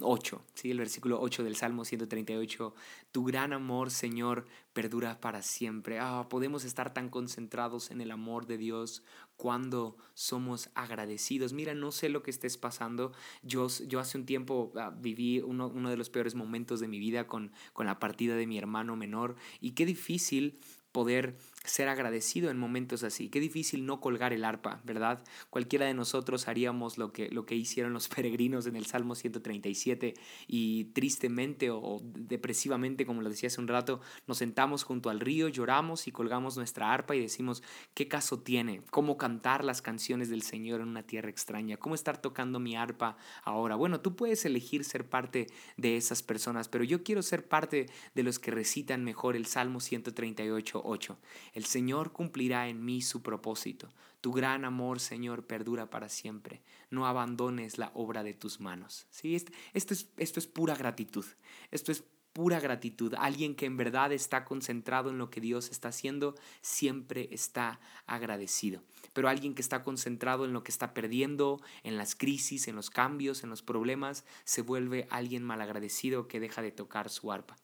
8, 0.00 0.44
¿sí? 0.54 0.70
el 0.70 0.78
versículo 0.78 1.20
8 1.20 1.42
del 1.42 1.56
Salmo 1.56 1.84
138, 1.84 2.74
tu 3.10 3.24
gran 3.24 3.52
amor, 3.52 3.90
Señor, 3.90 4.46
perdura 4.72 5.20
para 5.20 5.42
siempre. 5.42 5.98
Ah, 5.98 6.28
podemos 6.28 6.64
estar 6.64 6.94
tan 6.94 7.08
concentrados 7.08 7.90
en 7.90 8.00
el 8.00 8.12
amor 8.12 8.46
de 8.46 8.56
Dios 8.56 9.02
cuando 9.36 9.96
somos 10.14 10.70
agradecidos. 10.74 11.52
Mira, 11.52 11.74
no 11.74 11.90
sé 11.90 12.08
lo 12.08 12.22
que 12.22 12.30
estés 12.30 12.56
pasando. 12.56 13.12
Yo, 13.42 13.66
yo 13.86 13.98
hace 13.98 14.18
un 14.18 14.26
tiempo 14.26 14.72
ah, 14.76 14.94
viví 14.96 15.40
uno, 15.40 15.68
uno, 15.68 15.90
de 15.90 15.96
los 15.96 16.10
peores 16.10 16.34
momentos 16.34 16.78
de 16.78 16.88
mi 16.88 17.00
vida 17.00 17.26
con, 17.26 17.52
con 17.72 17.86
la 17.86 17.98
partida 17.98 18.36
de 18.36 18.46
mi 18.46 18.58
hermano 18.58 18.94
menor 18.94 19.34
y 19.60 19.72
qué 19.72 19.86
difícil 19.86 20.60
poder 20.92 21.36
ser 21.64 21.88
agradecido 21.88 22.50
en 22.50 22.58
momentos 22.58 23.02
así. 23.02 23.28
Qué 23.28 23.38
difícil 23.38 23.84
no 23.84 24.00
colgar 24.00 24.32
el 24.32 24.44
arpa, 24.44 24.80
¿verdad? 24.84 25.22
Cualquiera 25.50 25.84
de 25.84 25.92
nosotros 25.92 26.48
haríamos 26.48 26.96
lo 26.96 27.12
que, 27.12 27.28
lo 27.28 27.44
que 27.44 27.54
hicieron 27.54 27.92
los 27.92 28.08
peregrinos 28.14 28.66
en 28.66 28.76
el 28.76 28.86
Salmo 28.86 29.14
137 29.14 30.14
y 30.46 30.84
tristemente 30.86 31.70
o 31.70 32.00
depresivamente, 32.02 33.04
como 33.04 33.20
lo 33.20 33.28
decía 33.28 33.48
hace 33.48 33.60
un 33.60 33.68
rato, 33.68 34.00
nos 34.26 34.38
sentamos 34.38 34.84
junto 34.84 35.10
al 35.10 35.20
río, 35.20 35.48
lloramos 35.48 36.08
y 36.08 36.12
colgamos 36.12 36.56
nuestra 36.56 36.92
arpa 36.92 37.14
y 37.14 37.20
decimos, 37.20 37.62
¿qué 37.94 38.08
caso 38.08 38.40
tiene? 38.40 38.82
¿Cómo 38.90 39.18
cantar 39.18 39.64
las 39.64 39.82
canciones 39.82 40.30
del 40.30 40.42
Señor 40.42 40.80
en 40.80 40.88
una 40.88 41.02
tierra 41.02 41.28
extraña? 41.28 41.76
¿Cómo 41.76 41.94
estar 41.94 42.20
tocando 42.22 42.58
mi 42.58 42.74
arpa 42.74 43.18
ahora? 43.44 43.76
Bueno, 43.76 44.00
tú 44.00 44.16
puedes 44.16 44.44
elegir 44.46 44.84
ser 44.84 45.08
parte 45.08 45.46
de 45.76 45.96
esas 45.96 46.22
personas, 46.22 46.68
pero 46.68 46.84
yo 46.84 47.02
quiero 47.02 47.22
ser 47.22 47.46
parte 47.46 47.86
de 48.14 48.22
los 48.22 48.38
que 48.38 48.50
recitan 48.50 49.04
mejor 49.04 49.36
el 49.36 49.44
Salmo 49.44 49.80
138, 49.80 50.80
8. 50.82 51.18
El 51.52 51.64
Señor 51.64 52.12
cumplirá 52.12 52.68
en 52.68 52.84
mí 52.84 53.02
su 53.02 53.22
propósito. 53.22 53.92
Tu 54.20 54.32
gran 54.32 54.64
amor, 54.64 55.00
Señor, 55.00 55.46
perdura 55.46 55.88
para 55.88 56.08
siempre. 56.08 56.62
No 56.90 57.06
abandones 57.06 57.78
la 57.78 57.90
obra 57.94 58.22
de 58.22 58.34
tus 58.34 58.60
manos. 58.60 59.06
¿Sí? 59.10 59.34
Esto, 59.34 59.94
es, 59.94 60.08
esto 60.16 60.38
es 60.38 60.46
pura 60.46 60.74
gratitud. 60.74 61.24
Esto 61.70 61.90
es 61.90 62.04
pura 62.32 62.60
gratitud. 62.60 63.14
Alguien 63.18 63.54
que 63.54 63.66
en 63.66 63.76
verdad 63.76 64.12
está 64.12 64.44
concentrado 64.44 65.10
en 65.10 65.18
lo 65.18 65.30
que 65.30 65.40
Dios 65.40 65.70
está 65.70 65.88
haciendo, 65.88 66.34
siempre 66.60 67.28
está 67.32 67.80
agradecido. 68.06 68.82
Pero 69.12 69.28
alguien 69.28 69.54
que 69.54 69.62
está 69.62 69.82
concentrado 69.82 70.44
en 70.44 70.52
lo 70.52 70.62
que 70.62 70.70
está 70.70 70.94
perdiendo, 70.94 71.60
en 71.82 71.96
las 71.96 72.14
crisis, 72.14 72.68
en 72.68 72.76
los 72.76 72.90
cambios, 72.90 73.42
en 73.42 73.50
los 73.50 73.62
problemas, 73.62 74.24
se 74.44 74.62
vuelve 74.62 75.08
alguien 75.10 75.42
malagradecido 75.42 76.28
que 76.28 76.40
deja 76.40 76.62
de 76.62 76.72
tocar 76.72 77.10
su 77.10 77.32
arpa. 77.32 77.56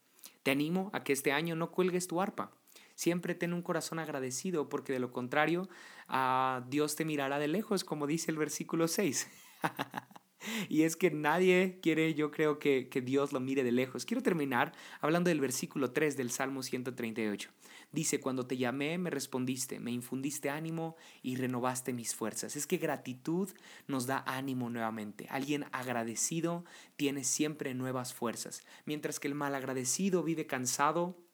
Te 0.43 0.51
animo 0.51 0.89
a 0.93 1.03
que 1.03 1.13
este 1.13 1.31
año 1.31 1.55
no 1.55 1.71
cuelgues 1.71 2.07
tu 2.07 2.21
arpa. 2.21 2.51
Siempre 2.97 3.35
ten 3.35 3.53
un 3.53 3.61
corazón 3.61 3.99
agradecido, 3.99 4.69
porque 4.69 4.91
de 4.91 4.97
lo 4.97 5.11
contrario, 5.11 5.69
a 6.07 6.65
Dios 6.67 6.95
te 6.95 7.05
mirará 7.05 7.37
de 7.37 7.47
lejos, 7.47 7.83
como 7.83 8.07
dice 8.07 8.31
el 8.31 8.37
versículo 8.37 8.87
6. 8.87 9.27
y 10.67 10.81
es 10.81 10.95
que 10.95 11.11
nadie 11.11 11.77
quiere, 11.83 12.15
yo 12.15 12.31
creo 12.31 12.57
que, 12.57 12.89
que 12.89 13.01
Dios 13.01 13.33
lo 13.33 13.39
mire 13.39 13.63
de 13.63 13.71
lejos. 13.71 14.03
Quiero 14.03 14.23
terminar 14.23 14.73
hablando 14.99 15.27
del 15.27 15.39
versículo 15.39 15.91
3 15.91 16.17
del 16.17 16.31
Salmo 16.31 16.63
138. 16.63 17.51
Dice, 17.91 18.19
cuando 18.19 18.47
te 18.47 18.57
llamé, 18.57 18.97
me 18.97 19.11
respondiste, 19.11 19.79
me 19.79 19.91
infundiste 19.91 20.49
ánimo 20.49 20.95
y 21.21 21.35
renovaste 21.35 21.93
mis 21.93 22.15
fuerzas. 22.15 22.55
Es 22.55 22.65
que 22.65 22.77
gratitud 22.77 23.51
nos 23.85 24.07
da 24.07 24.23
ánimo 24.25 24.71
nuevamente. 24.71 25.27
Alguien 25.29 25.65
agradecido 25.71 26.65
tiene 26.95 27.23
siempre 27.23 27.75
nuevas 27.75 28.15
fuerzas, 28.15 28.63
mientras 28.85 29.19
que 29.19 29.27
el 29.27 29.35
mal 29.35 29.53
agradecido 29.53 30.23
vive 30.23 30.47
cansado 30.47 31.26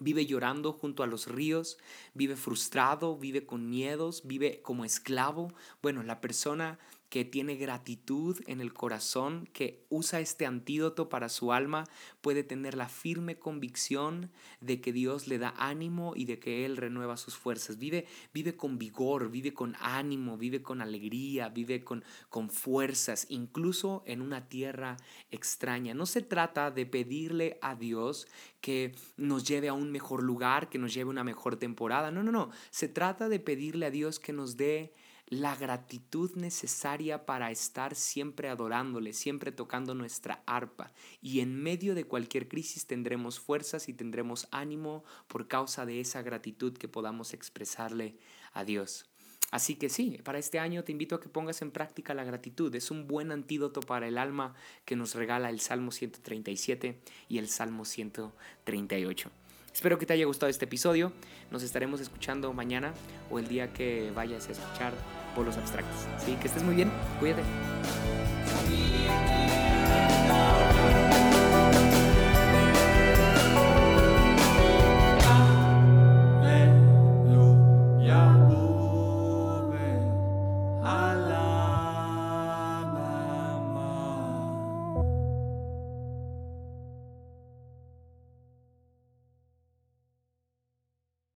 Vive 0.00 0.26
llorando 0.26 0.72
junto 0.72 1.02
a 1.02 1.06
los 1.06 1.26
ríos, 1.26 1.78
vive 2.14 2.36
frustrado, 2.36 3.16
vive 3.16 3.46
con 3.46 3.68
miedos, 3.68 4.22
vive 4.24 4.60
como 4.62 4.84
esclavo. 4.84 5.52
Bueno, 5.82 6.02
la 6.02 6.20
persona 6.20 6.78
que 7.08 7.24
tiene 7.24 7.56
gratitud 7.56 8.38
en 8.46 8.60
el 8.60 8.74
corazón, 8.74 9.48
que 9.52 9.86
usa 9.88 10.20
este 10.20 10.44
antídoto 10.44 11.08
para 11.08 11.28
su 11.28 11.52
alma, 11.52 11.84
puede 12.20 12.42
tener 12.42 12.76
la 12.76 12.88
firme 12.88 13.38
convicción 13.38 14.30
de 14.60 14.80
que 14.80 14.92
Dios 14.92 15.26
le 15.26 15.38
da 15.38 15.54
ánimo 15.56 16.12
y 16.14 16.26
de 16.26 16.38
que 16.38 16.66
Él 16.66 16.76
renueva 16.76 17.16
sus 17.16 17.36
fuerzas. 17.36 17.78
Vive, 17.78 18.06
vive 18.34 18.56
con 18.56 18.78
vigor, 18.78 19.30
vive 19.30 19.54
con 19.54 19.74
ánimo, 19.80 20.36
vive 20.36 20.62
con 20.62 20.82
alegría, 20.82 21.48
vive 21.48 21.82
con, 21.82 22.04
con 22.28 22.50
fuerzas, 22.50 23.26
incluso 23.30 24.02
en 24.06 24.20
una 24.20 24.48
tierra 24.48 24.96
extraña. 25.30 25.94
No 25.94 26.04
se 26.04 26.20
trata 26.20 26.70
de 26.70 26.84
pedirle 26.84 27.58
a 27.62 27.74
Dios 27.74 28.28
que 28.60 28.94
nos 29.16 29.44
lleve 29.44 29.68
a 29.68 29.72
un 29.72 29.90
mejor 29.90 30.22
lugar, 30.22 30.68
que 30.68 30.78
nos 30.78 30.92
lleve 30.92 31.08
a 31.08 31.12
una 31.12 31.24
mejor 31.24 31.56
temporada. 31.56 32.10
No, 32.10 32.22
no, 32.22 32.32
no. 32.32 32.50
Se 32.70 32.88
trata 32.88 33.28
de 33.28 33.40
pedirle 33.40 33.86
a 33.86 33.90
Dios 33.90 34.18
que 34.18 34.32
nos 34.32 34.56
dé 34.56 34.92
la 35.30 35.54
gratitud 35.54 36.34
necesaria 36.36 37.26
para 37.26 37.50
estar 37.50 37.94
siempre 37.94 38.48
adorándole, 38.48 39.12
siempre 39.12 39.52
tocando 39.52 39.94
nuestra 39.94 40.42
arpa. 40.46 40.92
Y 41.20 41.40
en 41.40 41.62
medio 41.62 41.94
de 41.94 42.04
cualquier 42.04 42.48
crisis 42.48 42.86
tendremos 42.86 43.38
fuerzas 43.38 43.88
y 43.88 43.94
tendremos 43.94 44.48
ánimo 44.50 45.04
por 45.26 45.46
causa 45.46 45.84
de 45.84 46.00
esa 46.00 46.22
gratitud 46.22 46.76
que 46.76 46.88
podamos 46.88 47.34
expresarle 47.34 48.16
a 48.52 48.64
Dios. 48.64 49.06
Así 49.50 49.76
que 49.76 49.88
sí, 49.88 50.18
para 50.24 50.38
este 50.38 50.58
año 50.58 50.84
te 50.84 50.92
invito 50.92 51.14
a 51.14 51.20
que 51.20 51.28
pongas 51.28 51.62
en 51.62 51.70
práctica 51.70 52.12
la 52.12 52.24
gratitud. 52.24 52.74
Es 52.74 52.90
un 52.90 53.06
buen 53.06 53.32
antídoto 53.32 53.80
para 53.80 54.06
el 54.06 54.18
alma 54.18 54.54
que 54.84 54.96
nos 54.96 55.14
regala 55.14 55.48
el 55.48 55.60
Salmo 55.60 55.90
137 55.90 57.00
y 57.28 57.38
el 57.38 57.48
Salmo 57.48 57.84
138. 57.84 59.30
Espero 59.72 59.98
que 59.98 60.06
te 60.06 60.12
haya 60.12 60.26
gustado 60.26 60.50
este 60.50 60.64
episodio. 60.64 61.12
Nos 61.50 61.62
estaremos 61.62 62.00
escuchando 62.00 62.52
mañana 62.52 62.92
o 63.30 63.38
el 63.38 63.48
día 63.48 63.72
que 63.72 64.10
vayas 64.14 64.48
a 64.48 64.52
escuchar 64.52 64.92
polos 65.38 65.56
abstractos. 65.56 66.08
Así 66.16 66.34
que 66.34 66.48
estés 66.48 66.64
muy 66.64 66.74
bien. 66.74 66.90
Cuídate. 67.20 67.42